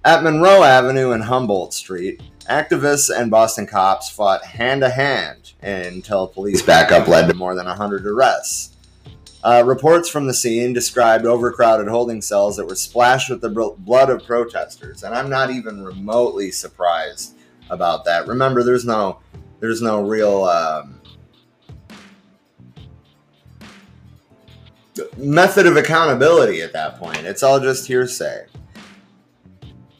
At 0.05 0.25
Monroe 0.25 0.65
Avenue 0.65 1.13
and 1.13 1.23
Humboldt 1.23 1.73
Street, 1.73 2.21
activists 2.49 3.17
and 3.17 3.31
Boston 3.31 3.69
cops 3.69 4.11
fought 4.11 4.45
hand 4.45 4.81
to 4.81 4.91
hand 4.91 5.53
until 5.63 6.27
police 6.27 6.63
backup 6.63 7.07
led 7.07 7.29
to 7.29 7.35
more 7.35 7.55
than 7.55 7.67
100 7.67 8.05
arrests. 8.05 8.70
Uh, 9.43 9.63
reports 9.65 10.09
from 10.09 10.27
the 10.27 10.35
scene 10.35 10.75
described 10.75 11.25
overcrowded 11.25 11.89
holding 11.89 12.21
cells 12.21 12.57
that 12.57 12.67
were 12.67 12.75
splashed 12.75 13.31
with 13.31 13.41
the 13.41 13.75
blood 13.79 14.11
of 14.11 14.23
protesters, 14.25 15.03
and 15.03 15.15
I'm 15.15 15.31
not 15.31 15.51
even 15.51 15.83
remotely 15.83 16.51
surprised 16.51 17.35
about 17.71 18.05
that. 18.05 18.27
Remember, 18.27 18.63
there's 18.63 18.85
no, 18.85 19.21
there's 19.61 19.81
no 19.81 20.03
real 20.03 20.45
um, 20.45 21.01
method 25.17 25.67
of 25.67 25.77
accountability 25.77 26.61
at 26.61 26.75
that 26.75 26.99
point. 26.99 27.19
It's 27.19 27.43
all 27.43 27.61
just 27.61 27.87
hearsay. 27.87 28.47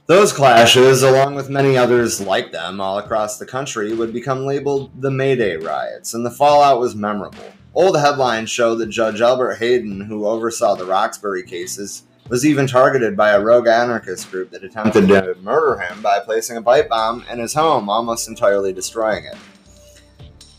Those 0.05 0.33
clashes, 0.33 1.03
along 1.03 1.37
with 1.37 1.49
many 1.49 1.79
others 1.79 2.21
like 2.21 2.51
them 2.51 2.81
all 2.81 2.99
across 2.99 3.39
the 3.39 3.47
country, 3.47 3.95
would 3.95 4.13
become 4.13 4.45
labeled 4.45 4.91
the 5.01 5.11
May 5.11 5.37
Day 5.37 5.57
riots, 5.57 6.13
and 6.13 6.27
the 6.27 6.31
fallout 6.31 6.81
was 6.81 6.95
memorable. 6.95 7.45
Old 7.75 7.99
headlines 7.99 8.51
show 8.51 8.75
that 8.75 8.87
Judge 8.87 9.21
Albert 9.21 9.57
Hayden, 9.57 10.01
who 10.01 10.27
oversaw 10.27 10.75
the 10.75 10.85
Roxbury 10.85 11.45
cases, 11.45 12.03
was 12.29 12.45
even 12.45 12.67
targeted 12.67 13.17
by 13.17 13.31
a 13.31 13.41
rogue 13.41 13.69
anarchist 13.69 14.31
group 14.31 14.51
that 14.51 14.65
attempted 14.65 15.09
to 15.09 15.37
murder 15.41 15.81
him 15.81 16.03
by 16.03 16.19
placing 16.21 16.57
a 16.57 16.63
pipe 16.63 16.89
bomb 16.89 17.25
in 17.31 17.39
his 17.39 17.55
home, 17.55 17.89
almost 17.89 18.29
entirely 18.29 18.73
destroying 18.73 19.25
it. 19.25 19.37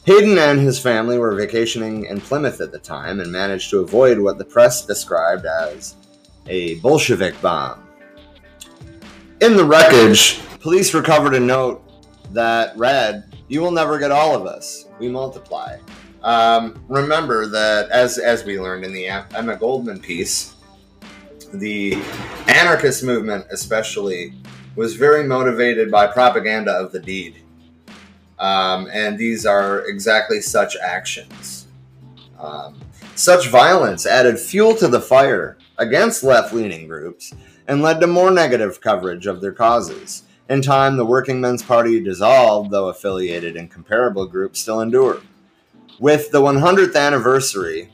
Hayden 0.06 0.38
and 0.38 0.60
his 0.60 0.80
family 0.80 1.18
were 1.18 1.36
vacationing 1.36 2.06
in 2.06 2.20
Plymouth 2.20 2.60
at 2.60 2.72
the 2.72 2.80
time 2.80 3.20
and 3.20 3.32
managed 3.32 3.70
to 3.70 3.80
avoid 3.80 4.18
what 4.18 4.38
the 4.38 4.46
press 4.46 4.86
described 4.86 5.46
as 5.46 5.96
a 6.48 6.76
Bolshevik 6.80 7.40
bomb. 7.42 7.88
In 9.42 9.56
the 9.56 9.66
wreckage, 9.66 10.42
police 10.60 10.94
recovered 10.94 11.36
a 11.36 11.40
note 11.40 11.84
that 12.32 12.76
read, 12.78 13.26
You 13.48 13.62
will 13.62 13.72
never 13.72 14.00
get 14.00 14.12
all 14.12 14.36
of 14.36 14.46
us. 14.46 14.88
We 15.00 15.08
multiply. 15.08 15.78
Um, 16.24 16.84
remember 16.88 17.48
that, 17.48 17.90
as, 17.90 18.18
as 18.18 18.44
we 18.44 18.60
learned 18.60 18.86
in 18.86 18.94
the 18.94 19.08
Emma 19.08 19.56
Goldman 19.56 20.00
piece, 20.00 20.56
the 21.54 21.96
anarchist 22.48 23.04
movement, 23.04 23.46
especially, 23.50 24.34
was 24.76 24.96
very 24.96 25.24
motivated 25.24 25.92
by 25.92 26.08
propaganda 26.08 26.72
of 26.72 26.92
the 26.92 27.00
deed. 27.00 27.38
Um, 28.40 28.88
and 28.92 29.18
these 29.18 29.46
are 29.46 29.86
exactly 29.88 30.42
such 30.42 30.78
actions. 30.78 31.68
Um, 32.40 32.80
such 33.16 33.50
violence 33.50 34.06
added 34.06 34.40
fuel 34.40 34.76
to 34.78 34.88
the 34.88 35.02
fire 35.02 35.58
against 35.78 36.24
left 36.24 36.54
leaning 36.54 36.88
groups 36.88 37.34
and 37.68 37.82
led 37.82 38.00
to 38.00 38.08
more 38.08 38.32
negative 38.32 38.82
coverage 38.82 39.28
of 39.28 39.42
their 39.42 39.52
causes. 39.52 40.24
In 40.50 40.62
time, 40.62 40.98
the 40.98 41.06
Working 41.06 41.40
Men's 41.40 41.64
Party 41.64 42.00
dissolved, 42.00 42.72
though 42.72 42.90
affiliated 42.90 43.56
and 43.56 43.70
comparable 43.70 44.26
groups 44.26 44.60
still 44.60 44.82
endure. 44.82 45.22
With 46.00 46.32
the 46.32 46.42
100th 46.42 46.96
anniversary 46.96 47.92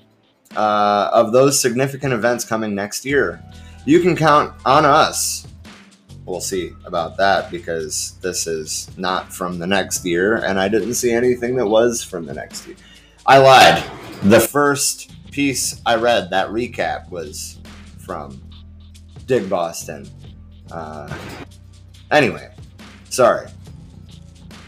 uh, 0.55 1.09
of 1.13 1.31
those 1.31 1.59
significant 1.59 2.13
events 2.13 2.45
coming 2.45 2.73
next 2.73 3.05
year, 3.05 3.43
you 3.85 3.99
can 3.99 4.15
count 4.15 4.53
on 4.65 4.85
us. 4.85 5.47
We'll 6.25 6.41
see 6.41 6.73
about 6.85 7.15
that 7.17 7.49
because 7.51 8.17
this 8.21 8.47
is 8.47 8.89
not 8.97 9.31
from 9.31 9.59
the 9.59 9.67
next 9.67 10.05
year, 10.05 10.37
and 10.37 10.59
I 10.59 10.67
didn't 10.67 10.95
see 10.95 11.11
anything 11.11 11.55
that 11.55 11.67
was 11.67 12.03
from 12.03 12.25
the 12.25 12.33
next 12.33 12.67
year. 12.67 12.75
I 13.25 13.37
lied. 13.37 13.83
The 14.23 14.39
first 14.39 15.11
piece 15.31 15.81
I 15.85 15.95
read, 15.95 16.29
that 16.31 16.49
recap, 16.49 17.09
was 17.09 17.59
from 17.99 18.41
dig 19.25 19.49
Boston. 19.49 20.09
Uh, 20.71 21.15
anyway, 22.11 22.49
sorry. 23.09 23.47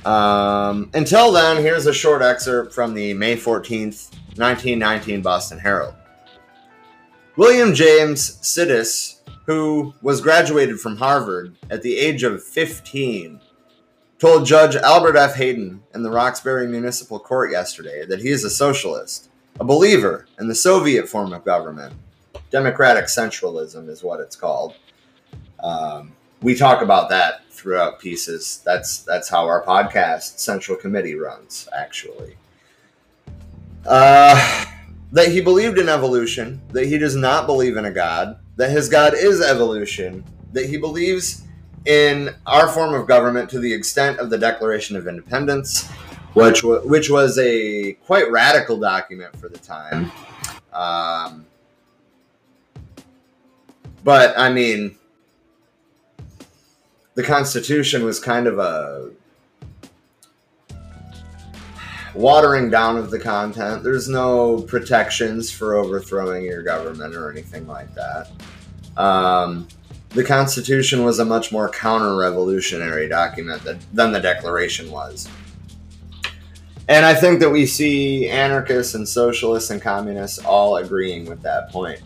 Um, 0.06 0.90
until 0.94 1.32
then, 1.32 1.58
here's 1.58 1.86
a 1.86 1.94
short 1.94 2.22
excerpt 2.22 2.74
from 2.74 2.94
the 2.94 3.14
May 3.14 3.36
14th, 3.36 4.12
1919 4.38 5.22
Boston 5.22 5.60
Herald. 5.60 5.94
William 7.36 7.74
James 7.74 8.38
Sidis, 8.42 9.20
who 9.46 9.94
was 10.02 10.22
graduated 10.22 10.80
from 10.80 10.98
Harvard 10.98 11.56
at 11.70 11.82
the 11.82 11.98
age 11.98 12.24
of 12.24 12.44
15, 12.44 13.40
told 14.20 14.46
Judge 14.46 14.76
Albert 14.76 15.16
F. 15.16 15.36
Hayden 15.36 15.82
in 15.94 16.04
the 16.04 16.12
Roxbury 16.12 16.68
Municipal 16.68 17.20
Court 17.20 17.52
yesterday 17.52 18.06
that 18.06 18.22
he 18.22 18.30
is 18.30 18.44
a 18.44 18.50
socialist, 18.50 19.30
a 19.60 19.64
believer 19.64 20.28
in 20.40 20.48
the 20.48 20.56
Soviet 20.56 21.08
form 21.08 21.34
of 21.34 21.46
government. 21.46 21.94
Democratic 22.52 23.06
centralism 23.06 23.88
is 23.88 24.04
what 24.04 24.20
it's 24.20 24.36
called. 24.36 24.76
Um, 25.64 26.14
we 26.42 26.56
talk 26.56 26.82
about 26.82 27.10
that 27.10 27.46
throughout 27.52 28.00
pieces. 28.00 28.62
That's 28.66 29.00
that's 29.00 29.30
how 29.30 29.46
our 29.46 29.64
podcast 29.66 30.40
Central 30.40 30.78
Committee 30.78 31.16
runs, 31.16 31.68
actually. 31.78 32.36
Uh, 33.86 34.66
that 35.12 35.30
he 35.30 35.42
believed 35.42 35.78
in 35.78 35.90
evolution, 35.90 36.62
that 36.72 36.86
he 36.86 36.98
does 36.98 37.16
not 37.16 37.46
believe 37.46 37.78
in 37.78 37.86
a 37.86 37.92
god, 37.92 38.38
that 38.58 38.70
his 38.70 38.90
god 38.90 39.14
is 39.14 39.42
evolution, 39.42 40.24
that 40.54 40.70
he 40.70 40.78
believes 40.78 41.44
in 41.86 42.36
our 42.46 42.68
form 42.68 42.94
of 42.94 43.08
government 43.08 43.50
to 43.50 43.60
the 43.60 43.74
extent 43.74 44.20
of 44.20 44.30
the 44.30 44.38
Declaration 44.38 44.96
of 44.96 45.08
Independence, 45.08 45.88
which 46.34 46.64
which 46.64 47.10
was 47.10 47.38
a 47.40 47.94
quite 48.06 48.30
radical 48.32 48.78
document 48.78 49.36
for 49.38 49.50
the 49.50 49.58
time. 49.58 50.12
Um, 50.72 51.46
but 54.04 54.38
I 54.38 54.52
mean, 54.52 54.99
the 57.20 57.26
Constitution 57.26 58.06
was 58.06 58.18
kind 58.18 58.48
of 58.48 58.60
a 58.60 59.12
watering 62.16 62.70
down 62.70 62.96
of 62.96 63.12
the 63.12 63.20
content. 63.20 63.84
There's 63.84 64.08
no 64.08 64.62
protections 64.62 65.52
for 65.52 65.76
overthrowing 65.76 66.46
your 66.46 66.64
government 66.64 67.14
or 67.14 67.30
anything 67.30 67.68
like 67.68 67.94
that. 67.94 68.30
Um, 68.96 69.68
the 70.12 70.24
Constitution 70.24 71.04
was 71.04 71.20
a 71.20 71.26
much 71.26 71.52
more 71.52 71.68
counter 71.68 72.16
revolutionary 72.16 73.10
document 73.10 73.64
that, 73.64 73.82
than 73.94 74.14
the 74.14 74.22
Declaration 74.22 74.90
was. 74.90 75.28
And 76.88 77.06
I 77.06 77.14
think 77.16 77.42
that 77.42 77.50
we 77.50 77.66
see 77.66 78.30
anarchists 78.30 78.96
and 78.96 79.06
socialists 79.06 79.72
and 79.72 79.82
communists 79.82 80.40
all 80.40 80.78
agreeing 80.78 81.26
with 81.26 81.42
that 81.42 81.70
point. 81.70 82.00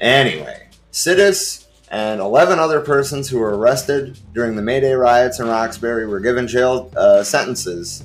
Anyway, 0.00 0.68
Sidis 0.92 1.63
and 1.94 2.20
11 2.20 2.58
other 2.58 2.80
persons 2.80 3.28
who 3.28 3.38
were 3.38 3.56
arrested 3.56 4.18
during 4.32 4.56
the 4.56 4.62
May 4.62 4.80
Day 4.80 4.94
riots 4.94 5.38
in 5.38 5.46
Roxbury 5.46 6.08
were 6.08 6.18
given 6.18 6.48
jail 6.48 6.90
uh, 6.96 7.22
sentences. 7.22 8.02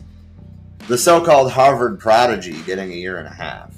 The 0.87 0.95
so 0.95 1.25
called 1.25 1.51
Harvard 1.51 1.99
prodigy 1.99 2.61
getting 2.67 2.91
a 2.91 2.95
year 2.95 3.17
and 3.17 3.27
a 3.27 3.31
half. 3.31 3.75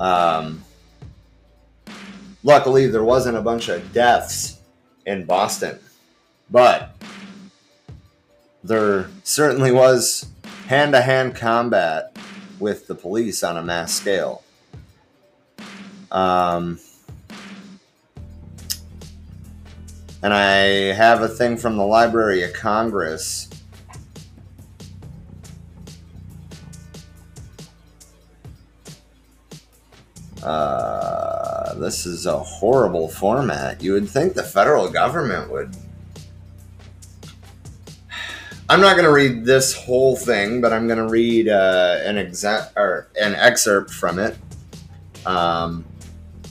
Um, 0.00 0.64
luckily, 2.42 2.88
there 2.88 3.04
wasn't 3.04 3.36
a 3.36 3.42
bunch 3.42 3.68
of 3.68 3.92
deaths 3.92 4.58
in 5.06 5.24
Boston, 5.24 5.78
but 6.50 6.96
there 8.64 9.08
certainly 9.22 9.70
was 9.70 10.26
hand 10.66 10.94
to 10.94 11.00
hand 11.00 11.36
combat 11.36 12.16
with 12.58 12.88
the 12.88 12.96
police 12.96 13.44
on 13.44 13.56
a 13.56 13.62
mass 13.62 13.94
scale. 13.94 14.42
Um, 16.10 16.80
and 20.22 20.34
I 20.34 20.92
have 20.94 21.22
a 21.22 21.28
thing 21.28 21.56
from 21.56 21.76
the 21.76 21.86
Library 21.86 22.42
of 22.42 22.52
Congress. 22.52 23.48
Uh, 30.42 31.74
this 31.74 32.06
is 32.06 32.26
a 32.26 32.38
horrible 32.38 33.08
format. 33.08 33.82
You 33.82 33.92
would 33.92 34.08
think 34.08 34.34
the 34.34 34.42
federal 34.42 34.90
government 34.90 35.50
would. 35.50 35.74
I'm 38.68 38.80
not 38.80 38.92
going 38.92 39.04
to 39.04 39.12
read 39.12 39.44
this 39.44 39.74
whole 39.74 40.16
thing, 40.16 40.60
but 40.60 40.72
I'm 40.72 40.86
going 40.86 40.98
to 40.98 41.08
read 41.08 41.48
uh, 41.48 41.98
an 42.04 42.16
exa- 42.16 42.70
or 42.76 43.08
an 43.20 43.34
excerpt 43.34 43.90
from 43.90 44.18
it. 44.18 44.36
Um, 45.26 45.84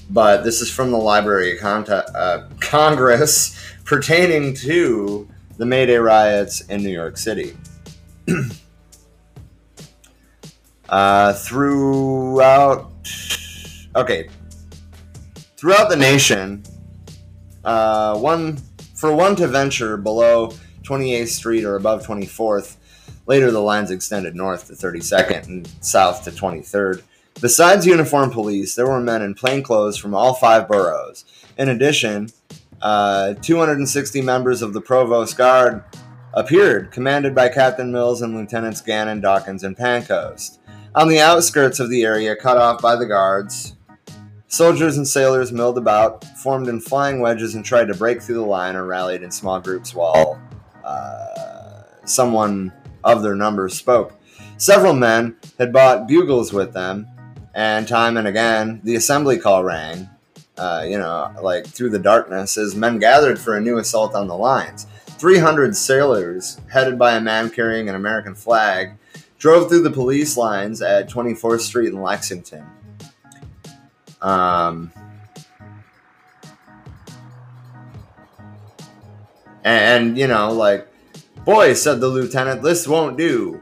but 0.09 0.43
this 0.43 0.61
is 0.61 0.71
from 0.71 0.91
the 0.91 0.97
Library 0.97 1.53
of 1.53 1.59
Con- 1.59 1.89
uh, 1.89 2.49
Congress 2.69 3.59
pertaining 3.83 4.53
to 4.53 5.27
the 5.57 5.65
May 5.65 5.87
Day 5.87 5.97
riots 5.97 6.61
in 6.61 6.83
New 6.83 6.91
York 6.91 7.17
City. 7.17 7.57
uh, 10.89 11.33
throughout, 11.33 12.91
okay, 13.95 14.29
throughout 15.57 15.89
the 15.89 15.95
nation, 15.95 16.61
uh, 17.65 18.15
one 18.19 18.57
for 18.93 19.15
one 19.15 19.35
to 19.37 19.47
venture 19.47 19.97
below 19.97 20.49
28th 20.83 21.29
Street 21.29 21.65
or 21.65 21.75
above 21.75 22.05
24th. 22.05 22.75
Later, 23.25 23.49
the 23.49 23.59
lines 23.59 23.89
extended 23.89 24.35
north 24.35 24.67
to 24.67 24.73
32nd 24.73 25.47
and 25.47 25.67
south 25.81 26.23
to 26.25 26.29
23rd. 26.29 27.01
Besides 27.41 27.87
uniformed 27.87 28.33
police, 28.33 28.75
there 28.75 28.85
were 28.85 28.99
men 28.99 29.23
in 29.23 29.33
plain 29.33 29.63
clothes 29.63 29.97
from 29.97 30.13
all 30.13 30.35
five 30.35 30.67
boroughs. 30.67 31.25
In 31.57 31.69
addition, 31.69 32.29
uh, 32.81 33.33
260 33.35 34.21
members 34.21 34.61
of 34.61 34.73
the 34.73 34.81
Provost 34.81 35.37
Guard 35.37 35.83
appeared, 36.33 36.91
commanded 36.91 37.33
by 37.35 37.49
Captain 37.49 37.91
Mills 37.91 38.21
and 38.21 38.35
Lieutenants 38.35 38.81
Gannon, 38.81 39.21
Dawkins, 39.21 39.63
and 39.63 39.75
Pancoast. 39.75 40.59
On 40.95 41.07
the 41.07 41.19
outskirts 41.19 41.79
of 41.79 41.89
the 41.89 42.03
area, 42.03 42.35
cut 42.35 42.57
off 42.57 42.81
by 42.81 42.95
the 42.95 43.05
guards, 43.05 43.75
soldiers 44.47 44.97
and 44.97 45.07
sailors 45.07 45.51
milled 45.51 45.77
about, 45.77 46.23
formed 46.37 46.67
in 46.67 46.79
flying 46.79 47.19
wedges, 47.19 47.55
and 47.55 47.63
tried 47.63 47.87
to 47.87 47.93
break 47.93 48.21
through 48.21 48.35
the 48.35 48.41
line 48.41 48.75
or 48.75 48.85
rallied 48.85 49.23
in 49.23 49.31
small 49.31 49.59
groups 49.59 49.93
while 49.93 50.41
uh, 50.83 51.83
someone 52.05 52.73
of 53.03 53.21
their 53.23 53.35
numbers 53.35 53.75
spoke. 53.75 54.13
Several 54.57 54.93
men 54.93 55.37
had 55.57 55.71
bought 55.71 56.07
bugles 56.07 56.51
with 56.51 56.73
them, 56.73 57.07
and 57.53 57.87
time 57.87 58.17
and 58.17 58.27
again 58.27 58.81
the 58.83 58.95
assembly 58.95 59.37
call 59.37 59.63
rang, 59.63 60.09
uh, 60.59 60.83
you 60.85 60.97
know, 60.97 61.33
like 61.41 61.65
through 61.65 61.89
the 61.89 61.99
darkness, 61.99 62.57
as 62.57 62.75
men 62.75 62.99
gathered 62.99 63.39
for 63.39 63.55
a 63.55 63.61
new 63.61 63.77
assault 63.77 64.13
on 64.13 64.27
the 64.27 64.35
lines. 64.35 64.85
300 65.17 65.75
sailors, 65.75 66.59
headed 66.71 66.99
by 66.99 67.13
a 67.15 67.21
man 67.21 67.49
carrying 67.49 67.87
an 67.87 67.95
American 67.95 68.35
flag, 68.35 68.97
drove 69.37 69.69
through 69.69 69.83
the 69.83 69.89
police 69.89 70.35
lines 70.35 70.81
at 70.81 71.09
24th 71.09 71.61
Street 71.61 71.93
in 71.93 72.01
Lexington. 72.01 72.65
Um, 74.21 74.91
and, 79.63 80.17
you 80.17 80.27
know, 80.27 80.51
like, 80.51 80.87
boy, 81.45 81.73
said 81.73 82.01
the 82.01 82.07
lieutenant, 82.07 82.61
this 82.61 82.85
won't 82.85 83.17
do. 83.17 83.61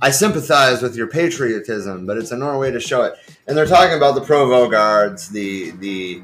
I 0.00 0.10
sympathize 0.10 0.80
with 0.80 0.96
your 0.96 1.08
patriotism, 1.08 2.06
but 2.06 2.16
it's 2.16 2.30
a 2.30 2.36
normal 2.36 2.60
way 2.60 2.70
to 2.70 2.80
show 2.80 3.02
it. 3.02 3.14
And 3.48 3.56
they're 3.56 3.66
talking 3.66 3.96
about 3.96 4.14
the 4.14 4.20
Provo 4.20 4.68
guards, 4.68 5.30
the 5.30 5.70
the 5.72 6.22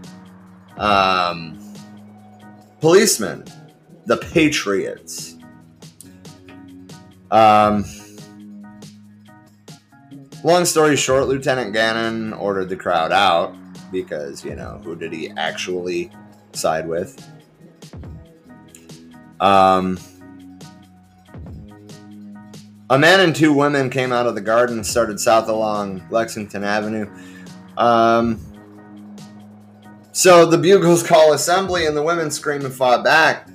um, 0.76 1.58
policemen, 2.80 3.44
the 4.04 4.18
patriots. 4.18 5.36
Um, 7.30 7.86
long 10.44 10.66
story 10.66 10.96
short, 10.96 11.26
Lieutenant 11.26 11.72
Gannon 11.72 12.34
ordered 12.34 12.68
the 12.68 12.76
crowd 12.76 13.10
out 13.10 13.56
because 13.90 14.44
you 14.44 14.54
know 14.54 14.80
who 14.84 14.94
did 14.94 15.12
he 15.12 15.30
actually 15.30 16.10
side 16.52 16.86
with? 16.86 17.18
Um 19.40 19.98
a 22.90 22.98
man 22.98 23.20
and 23.20 23.34
two 23.34 23.52
women 23.52 23.88
came 23.88 24.12
out 24.12 24.26
of 24.26 24.34
the 24.34 24.40
garden 24.40 24.76
and 24.76 24.86
started 24.86 25.18
south 25.18 25.48
along 25.48 26.06
Lexington 26.10 26.64
Avenue. 26.64 27.10
Um, 27.76 28.40
so 30.12 30.46
the 30.46 30.58
bugles 30.58 31.02
call 31.06 31.32
assembly, 31.32 31.86
and 31.86 31.96
the 31.96 32.02
women 32.02 32.30
scream 32.30 32.64
and 32.64 32.74
fought 32.74 33.04
back. 33.04 33.48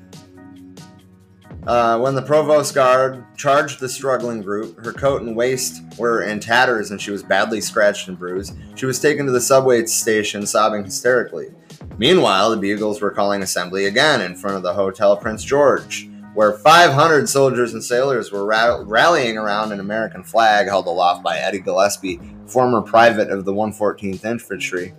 Uh, 1.67 1.99
when 1.99 2.15
the 2.15 2.21
provost 2.21 2.73
guard 2.73 3.23
charged 3.37 3.79
the 3.79 3.87
struggling 3.87 4.41
group, 4.41 4.83
her 4.83 4.93
coat 4.93 5.21
and 5.21 5.35
waist 5.35 5.83
were 5.99 6.23
in 6.23 6.39
tatters 6.39 6.89
and 6.89 6.99
she 6.99 7.11
was 7.11 7.21
badly 7.21 7.61
scratched 7.61 8.07
and 8.07 8.17
bruised. 8.17 8.57
She 8.75 8.85
was 8.85 8.99
taken 8.99 9.25
to 9.25 9.31
the 9.31 9.41
subway 9.41 9.85
station 9.85 10.47
sobbing 10.47 10.85
hysterically. 10.85 11.49
Meanwhile, 11.97 12.51
the 12.51 12.57
bugles 12.57 13.01
were 13.01 13.11
calling 13.11 13.43
assembly 13.43 13.85
again 13.85 14.21
in 14.21 14.35
front 14.35 14.55
of 14.55 14.63
the 14.63 14.73
Hotel 14.73 15.15
Prince 15.17 15.43
George 15.43 16.09
where 16.33 16.53
500 16.53 17.27
soldiers 17.27 17.73
and 17.73 17.83
sailors 17.83 18.31
were 18.31 18.45
rallying 18.45 19.37
around 19.37 19.71
an 19.71 19.79
American 19.79 20.23
flag 20.23 20.67
held 20.67 20.87
aloft 20.87 21.23
by 21.23 21.37
Eddie 21.37 21.59
Gillespie, 21.59 22.19
former 22.45 22.81
private 22.81 23.29
of 23.29 23.45
the 23.45 23.53
114th 23.53 24.25
Infantry, 24.25 24.93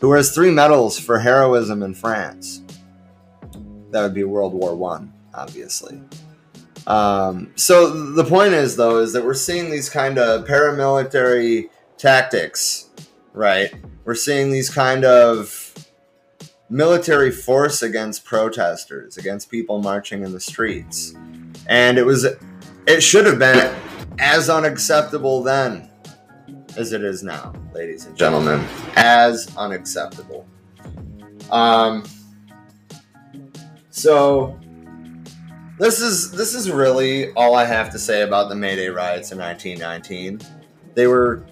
who 0.00 0.08
wears 0.08 0.34
three 0.34 0.50
medals 0.50 0.98
for 0.98 1.18
heroism 1.18 1.82
in 1.82 1.94
France. 1.94 2.62
That 3.90 4.02
would 4.02 4.14
be 4.14 4.24
World 4.24 4.54
War 4.54 4.74
One, 4.74 5.12
obviously. 5.34 6.00
Um, 6.86 7.52
so 7.56 8.12
the 8.12 8.24
point 8.24 8.54
is, 8.54 8.76
though, 8.76 8.98
is 8.98 9.12
that 9.12 9.24
we're 9.24 9.34
seeing 9.34 9.70
these 9.70 9.90
kind 9.90 10.18
of 10.18 10.46
paramilitary 10.46 11.70
tactics 11.96 12.88
right? 13.38 13.72
We're 14.04 14.14
seeing 14.14 14.50
these 14.50 14.68
kind 14.68 15.04
of 15.04 15.67
military 16.70 17.30
force 17.30 17.82
against 17.82 18.24
protesters, 18.24 19.16
against 19.16 19.50
people 19.50 19.80
marching 19.80 20.22
in 20.22 20.32
the 20.32 20.40
streets. 20.40 21.14
And 21.66 21.98
it 21.98 22.04
was 22.04 22.26
it 22.86 23.02
should 23.02 23.26
have 23.26 23.38
been 23.38 23.74
as 24.18 24.48
unacceptable 24.48 25.42
then 25.42 25.90
as 26.76 26.92
it 26.92 27.02
is 27.02 27.22
now, 27.22 27.52
ladies 27.74 28.06
and 28.06 28.16
gentlemen. 28.16 28.64
As 28.96 29.54
unacceptable. 29.56 30.46
Um 31.50 32.04
so 33.90 34.58
this 35.78 36.00
is 36.00 36.30
this 36.32 36.54
is 36.54 36.70
really 36.70 37.32
all 37.32 37.54
I 37.54 37.64
have 37.64 37.90
to 37.90 37.98
say 37.98 38.22
about 38.22 38.48
the 38.48 38.54
May 38.54 38.76
Day 38.76 38.88
riots 38.88 39.32
in 39.32 39.38
1919. 39.38 40.40
They 40.94 41.06
were 41.06 41.44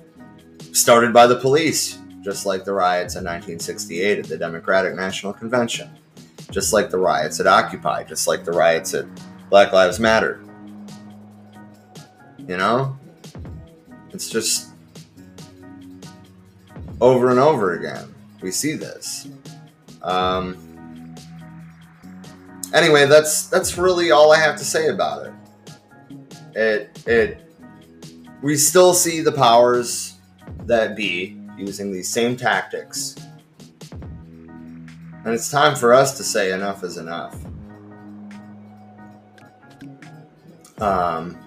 started 0.72 1.12
by 1.12 1.26
the 1.26 1.36
police, 1.36 1.98
just 2.27 2.45
like 2.45 2.64
the 2.64 2.72
riots 2.72 3.14
in 3.14 3.22
1968 3.22 4.18
at 4.18 4.24
the 4.24 4.37
Democratic 4.37 4.97
National 4.97 5.33
Convention, 5.33 5.89
just 6.51 6.72
like 6.72 6.91
the 6.91 6.99
riots 6.99 7.39
at 7.39 7.47
Occupy, 7.47 8.03
just 8.03 8.27
like 8.27 8.45
the 8.45 8.51
riots 8.51 8.95
at 8.95 9.07
Black 9.49 9.72
Lives 9.72 10.01
Matter. 10.01 10.43
You 12.37 12.57
know? 12.57 12.99
It's 14.12 14.29
just 14.29 14.70
over 17.01 17.31
and 17.31 17.39
over 17.39 17.74
again. 17.74 18.12
We 18.41 18.51
see 18.51 18.72
this. 18.72 19.29
Um, 20.03 21.14
anyway, 22.74 23.07
that's 23.07 23.47
that's 23.47 23.79
really 23.79 24.11
all 24.11 24.33
I 24.33 24.41
have 24.41 24.57
to 24.57 24.64
say 24.64 24.89
about 24.89 25.27
it. 25.27 25.33
It 26.57 27.03
it 27.07 27.53
we 28.43 28.57
still 28.57 28.95
see 28.95 29.20
the 29.20 29.31
powers 29.31 30.14
that 30.64 30.97
be 30.97 31.45
using 31.57 31.92
these 31.92 32.09
same 32.09 32.36
tactics. 32.36 33.16
And 33.90 35.34
it's 35.34 35.50
time 35.50 35.74
for 35.74 35.92
us 35.92 36.16
to 36.18 36.24
say 36.24 36.52
enough 36.52 36.84
is 36.84 36.98
enough. 36.98 37.36
Um, 40.78 41.38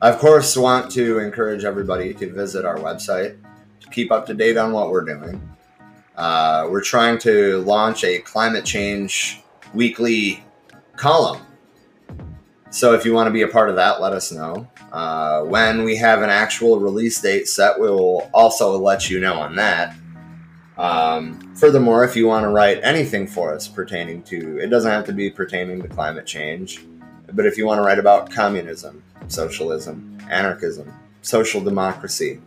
I, 0.00 0.10
of 0.10 0.18
course, 0.18 0.56
want 0.56 0.90
to 0.92 1.18
encourage 1.18 1.64
everybody 1.64 2.12
to 2.14 2.32
visit 2.32 2.64
our 2.64 2.76
website 2.76 3.38
to 3.80 3.90
keep 3.90 4.12
up 4.12 4.26
to 4.26 4.34
date 4.34 4.56
on 4.56 4.72
what 4.72 4.90
we're 4.90 5.04
doing. 5.04 5.40
Uh, 6.16 6.68
we're 6.70 6.82
trying 6.82 7.18
to 7.18 7.58
launch 7.62 8.04
a 8.04 8.18
climate 8.18 8.64
change 8.64 9.42
weekly 9.74 10.44
column. 10.96 11.45
So 12.70 12.94
if 12.94 13.04
you 13.04 13.12
want 13.12 13.28
to 13.28 13.30
be 13.30 13.42
a 13.42 13.48
part 13.48 13.70
of 13.70 13.76
that, 13.76 14.00
let 14.00 14.12
us 14.12 14.32
know. 14.32 14.68
Uh, 14.92 15.42
when 15.42 15.84
we 15.84 15.96
have 15.96 16.22
an 16.22 16.30
actual 16.30 16.80
release 16.80 17.20
date 17.20 17.48
set, 17.48 17.80
we 17.80 17.88
will 17.88 18.28
also 18.34 18.76
let 18.76 19.08
you 19.08 19.20
know 19.20 19.34
on 19.34 19.56
that. 19.56 19.94
Um, 20.76 21.54
furthermore, 21.54 22.04
if 22.04 22.16
you 22.16 22.26
want 22.26 22.44
to 22.44 22.48
write 22.48 22.80
anything 22.82 23.26
for 23.26 23.54
us 23.54 23.66
pertaining 23.66 24.22
to, 24.24 24.58
it 24.58 24.68
doesn't 24.68 24.90
have 24.90 25.06
to 25.06 25.12
be 25.12 25.30
pertaining 25.30 25.80
to 25.82 25.88
climate 25.88 26.26
change, 26.26 26.84
but 27.32 27.46
if 27.46 27.56
you 27.56 27.66
want 27.66 27.78
to 27.78 27.82
write 27.82 27.98
about 27.98 28.30
communism, 28.30 29.02
socialism, 29.28 30.18
anarchism, 30.30 30.92
social 31.22 31.62
democracy, 31.62 32.40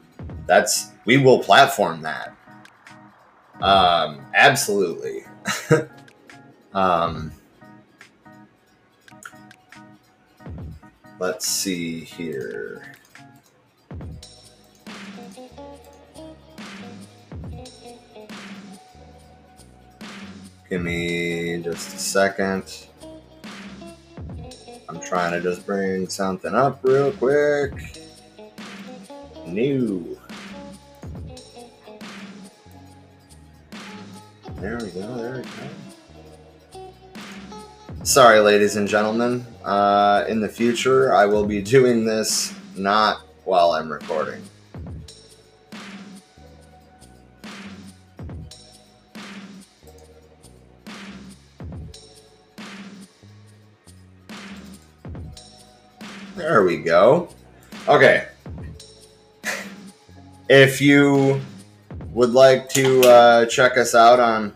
that's 0.45 0.91
we 1.05 1.17
will 1.17 1.39
platform 1.39 2.01
that. 2.03 2.36
Um, 3.61 4.26
absolutely. 4.34 5.24
um, 6.74 7.32
let's 11.20 11.45
see 11.45 12.01
here. 12.01 12.95
Give 20.70 20.82
me 20.82 21.61
just 21.63 21.95
a 21.95 21.99
second. 21.99 22.88
I'm 24.88 24.99
trying 25.01 25.34
to 25.34 25.41
just 25.41 25.65
bring 25.65 26.07
something 26.07 26.53
up 26.53 26.80
real 26.84 27.11
quick. 27.11 27.74
New. 29.47 30.20
There 34.57 34.78
we 34.78 34.91
go, 34.91 35.15
there 35.17 35.38
we 35.38 35.41
go. 35.41 36.89
Sorry, 38.03 38.39
ladies 38.39 38.76
and 38.76 38.88
gentlemen. 38.88 39.45
Uh, 39.70 40.26
in 40.28 40.41
the 40.41 40.49
future, 40.49 41.13
I 41.13 41.28
will 41.28 41.45
be 41.45 41.61
doing 41.61 42.03
this 42.03 42.55
not 42.76 43.22
while 43.43 43.74
I'm 43.74 43.88
recording. 43.91 44.41
There 56.36 56.63
we 56.63 56.78
go. 56.78 57.30
Okay. 57.88 58.28
If 60.49 60.82
you 60.82 61.39
would 62.11 62.32
like 62.32 62.70
to 62.70 63.01
uh, 63.01 63.45
check 63.45 63.78
us 63.78 63.93
out 63.93 64.20
on 64.20 64.51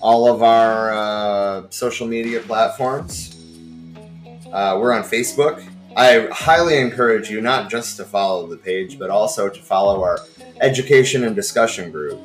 all 0.00 0.34
of 0.34 0.42
our 0.42 0.94
uh, 0.94 1.68
social 1.68 2.06
media 2.06 2.40
platforms, 2.40 3.31
uh, 4.52 4.78
we're 4.80 4.92
on 4.92 5.02
Facebook. 5.02 5.64
I 5.96 6.28
highly 6.30 6.78
encourage 6.78 7.30
you 7.30 7.40
not 7.40 7.70
just 7.70 7.96
to 7.98 8.04
follow 8.04 8.46
the 8.46 8.56
page, 8.56 8.98
but 8.98 9.10
also 9.10 9.48
to 9.48 9.60
follow 9.60 10.02
our 10.02 10.18
education 10.60 11.24
and 11.24 11.34
discussion 11.34 11.90
group. 11.90 12.20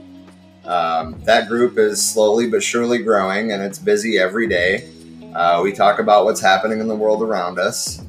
Um, 0.66 1.20
that 1.24 1.48
group 1.48 1.78
is 1.78 2.06
slowly 2.06 2.50
but 2.50 2.62
surely 2.62 3.00
growing 3.00 3.52
and 3.52 3.64
it's 3.64 3.80
busy 3.80 4.18
every 4.18 4.48
day. 4.48 4.90
Uh, 5.34 5.62
we 5.64 5.72
talk 5.72 6.00
about 6.00 6.26
what's 6.26 6.42
happening 6.42 6.80
in 6.80 6.88
the 6.88 6.96
world 6.96 7.22
around 7.22 7.60
us. 7.60 8.00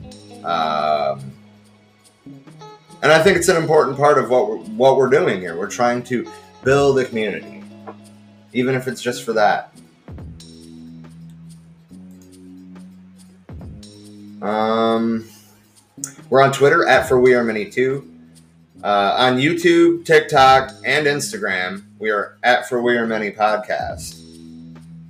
Um, 0.44 1.32
and 3.02 3.12
I 3.12 3.22
think 3.22 3.36
it's 3.36 3.48
an 3.48 3.56
important 3.56 3.96
part 3.96 4.18
of 4.18 4.30
what 4.30 4.48
we're, 4.48 4.58
what 4.58 4.96
we're 4.96 5.10
doing 5.10 5.40
here. 5.40 5.56
We're 5.56 5.70
trying 5.70 6.02
to 6.04 6.28
build 6.64 6.98
a 6.98 7.04
community, 7.04 7.62
even 8.52 8.74
if 8.74 8.88
it's 8.88 9.00
just 9.00 9.24
for 9.24 9.32
that. 9.34 9.72
Um, 14.42 15.28
we're 16.30 16.42
on 16.42 16.52
Twitter 16.52 16.86
at 16.86 17.08
For 17.08 17.18
We 17.18 17.34
Are 17.34 17.42
Many 17.42 17.64
Too. 17.66 18.08
Uh, 18.82 19.16
on 19.18 19.38
YouTube, 19.38 20.04
TikTok, 20.04 20.70
and 20.84 21.06
Instagram, 21.06 21.82
we 21.98 22.10
are 22.10 22.38
at 22.44 22.68
For 22.68 22.80
We 22.80 22.96
Are 22.96 23.06
Many 23.06 23.32
Podcast. 23.32 24.24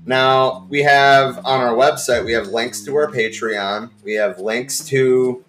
Now, 0.07 0.66
we 0.70 0.83
have 0.83 1.45
on 1.45 1.61
our 1.61 1.74
website, 1.74 2.24
we 2.24 2.33
have 2.33 2.49
links 2.49 2.83
to 2.85 2.97
our 2.97 3.11
Patreon, 3.11 3.91
we 4.03 4.14
have 4.14 4.39
links 4.39 4.83
to 4.87 5.45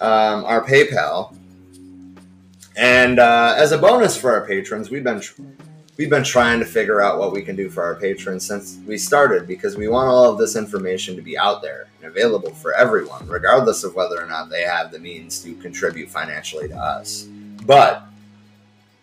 um, 0.00 0.44
our 0.44 0.64
PayPal. 0.64 1.36
And 2.76 3.20
uh, 3.20 3.54
as 3.56 3.70
a 3.70 3.78
bonus 3.78 4.16
for 4.16 4.32
our 4.32 4.44
patrons, 4.44 4.90
we've 4.90 5.04
been 5.04 5.20
tr- 5.20 5.42
we've 5.96 6.10
been 6.10 6.24
trying 6.24 6.58
to 6.58 6.64
figure 6.64 7.02
out 7.02 7.18
what 7.18 7.32
we 7.32 7.42
can 7.42 7.56
do 7.56 7.68
for 7.68 7.82
our 7.82 7.94
patrons 7.94 8.46
since 8.46 8.78
we 8.86 8.96
started 8.96 9.46
because 9.46 9.76
we 9.76 9.88
want 9.88 10.08
all 10.08 10.30
of 10.30 10.38
this 10.38 10.56
information 10.56 11.16
to 11.16 11.22
be 11.22 11.36
out 11.36 11.62
there 11.62 11.88
and 11.98 12.10
available 12.10 12.50
for 12.50 12.74
everyone, 12.74 13.26
regardless 13.28 13.84
of 13.84 13.94
whether 13.94 14.20
or 14.20 14.26
not 14.26 14.48
they 14.48 14.62
have 14.62 14.90
the 14.90 14.98
means 14.98 15.42
to 15.42 15.54
contribute 15.56 16.08
financially 16.08 16.68
to 16.68 16.76
us. 16.76 17.28
But 17.64 18.04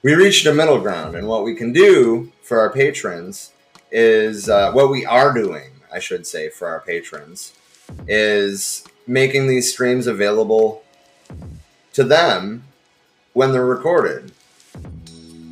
we 0.01 0.13
reached 0.15 0.45
a 0.45 0.53
middle 0.53 0.79
ground, 0.79 1.15
and 1.15 1.27
what 1.27 1.43
we 1.43 1.55
can 1.55 1.73
do 1.73 2.31
for 2.41 2.59
our 2.59 2.69
patrons 2.69 3.51
is 3.91 4.49
uh, 4.49 4.71
what 4.71 4.89
we 4.89 5.05
are 5.05 5.33
doing, 5.33 5.71
I 5.93 5.99
should 5.99 6.25
say, 6.25 6.49
for 6.49 6.67
our 6.67 6.79
patrons 6.79 7.53
is 8.07 8.83
making 9.07 9.47
these 9.47 9.71
streams 9.71 10.07
available 10.07 10.83
to 11.93 12.03
them 12.03 12.63
when 13.33 13.51
they're 13.51 13.65
recorded. 13.65 14.31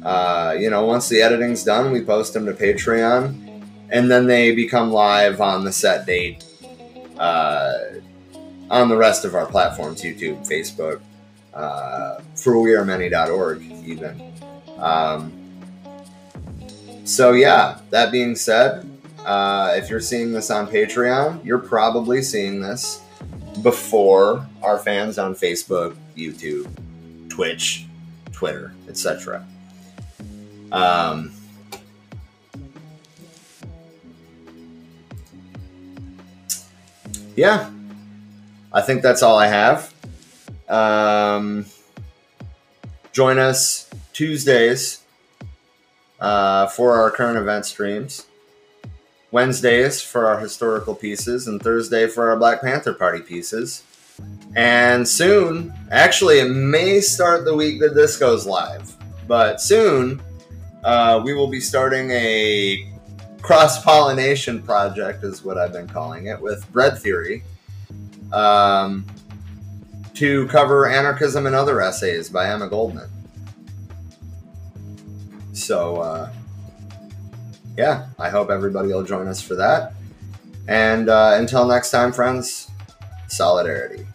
Uh, 0.08 0.55
you 0.58 0.70
know, 0.70 0.86
once 0.86 1.10
the 1.10 1.22
editing's 1.22 1.66
done, 1.66 1.91
we 1.91 2.01
post 2.01 2.34
them 2.34 2.45
to 2.45 2.53
Patreon, 2.53 3.62
and 3.89 4.10
then 4.10 4.26
they 4.26 4.55
become 4.55 4.89
live 4.89 5.41
on 5.41 5.66
the 5.66 5.72
set 5.74 6.05
date 6.05 6.45
uh, 7.20 7.78
on 8.70 8.88
the 8.88 8.95
rest 8.95 9.26
of 9.26 9.36
our 9.36 9.45
platforms 9.45 10.01
YouTube, 10.01 10.47
Facebook, 10.47 11.01
uh, 11.53 12.22
forwearemany.org, 12.36 13.62
even. 13.86 14.34
Um, 14.78 15.34
so, 17.03 17.34
yeah, 17.34 17.80
that 17.89 18.10
being 18.10 18.38
said, 18.38 18.89
uh, 19.26 19.74
if 19.76 19.89
you're 19.89 19.99
seeing 19.99 20.32
this 20.32 20.49
on 20.49 20.70
Patreon, 20.70 21.43
you're 21.43 21.58
probably 21.60 22.22
seeing 22.22 22.62
this 22.62 23.01
before 23.62 24.47
our 24.64 24.80
fans 24.80 25.18
on 25.18 25.36
Facebook, 25.36 25.97
YouTube, 26.16 26.70
Twitch, 27.28 27.88
Twitter, 28.32 28.74
etc. 28.88 29.45
Um, 30.72 31.32
yeah, 37.36 37.70
I 38.74 38.82
think 38.82 39.01
that's 39.01 39.24
all 39.24 39.38
I 39.38 39.47
have. 39.47 39.93
Um, 40.68 41.65
join 43.11 43.39
us 43.39 43.89
Tuesdays 44.13 45.01
uh, 46.20 46.68
for 46.68 46.93
our 46.99 47.11
current 47.11 47.38
event 47.38 47.65
streams. 47.65 48.26
Wednesdays 49.32 50.01
for 50.01 50.26
our 50.26 50.39
historical 50.39 50.95
pieces, 50.95 51.47
and 51.47 51.61
Thursday 51.61 52.07
for 52.07 52.30
our 52.30 52.38
Black 52.38 52.61
Panther 52.61 52.93
Party 52.93 53.20
pieces. 53.20 53.84
And 54.55 55.07
soon, 55.07 55.74
actually, 55.91 56.39
it 56.39 56.49
may 56.49 57.01
start 57.01 57.45
the 57.45 57.55
week 57.55 57.80
that 57.82 57.93
this 57.93 58.18
goes 58.18 58.47
live, 58.47 58.95
but 59.28 59.61
soon 59.61 60.22
uh, 60.88 61.21
we 61.21 61.33
will 61.33 61.47
be 61.47 61.59
starting 61.59 62.09
a 62.11 62.89
cross 63.41 63.83
pollination 63.83 64.63
project, 64.63 65.21
is 65.25 65.43
what 65.43 65.57
I've 65.57 65.73
been 65.73 65.88
calling 65.88 66.27
it, 66.27 66.39
with 66.41 66.71
Bread 66.71 66.97
Theory 66.97 67.43
um, 68.31 69.05
to 70.13 70.47
cover 70.47 70.88
Anarchism 70.88 71.45
and 71.45 71.53
Other 71.53 71.81
Essays 71.81 72.29
by 72.29 72.49
Emma 72.49 72.69
Goldman. 72.69 73.09
So, 75.51 75.97
uh, 75.97 76.31
yeah, 77.77 78.07
I 78.17 78.29
hope 78.29 78.49
everybody 78.49 78.88
will 78.88 79.03
join 79.03 79.27
us 79.27 79.41
for 79.41 79.55
that. 79.55 79.91
And 80.69 81.09
uh, 81.09 81.33
until 81.35 81.67
next 81.67 81.91
time, 81.91 82.13
friends, 82.13 82.71
solidarity. 83.27 84.07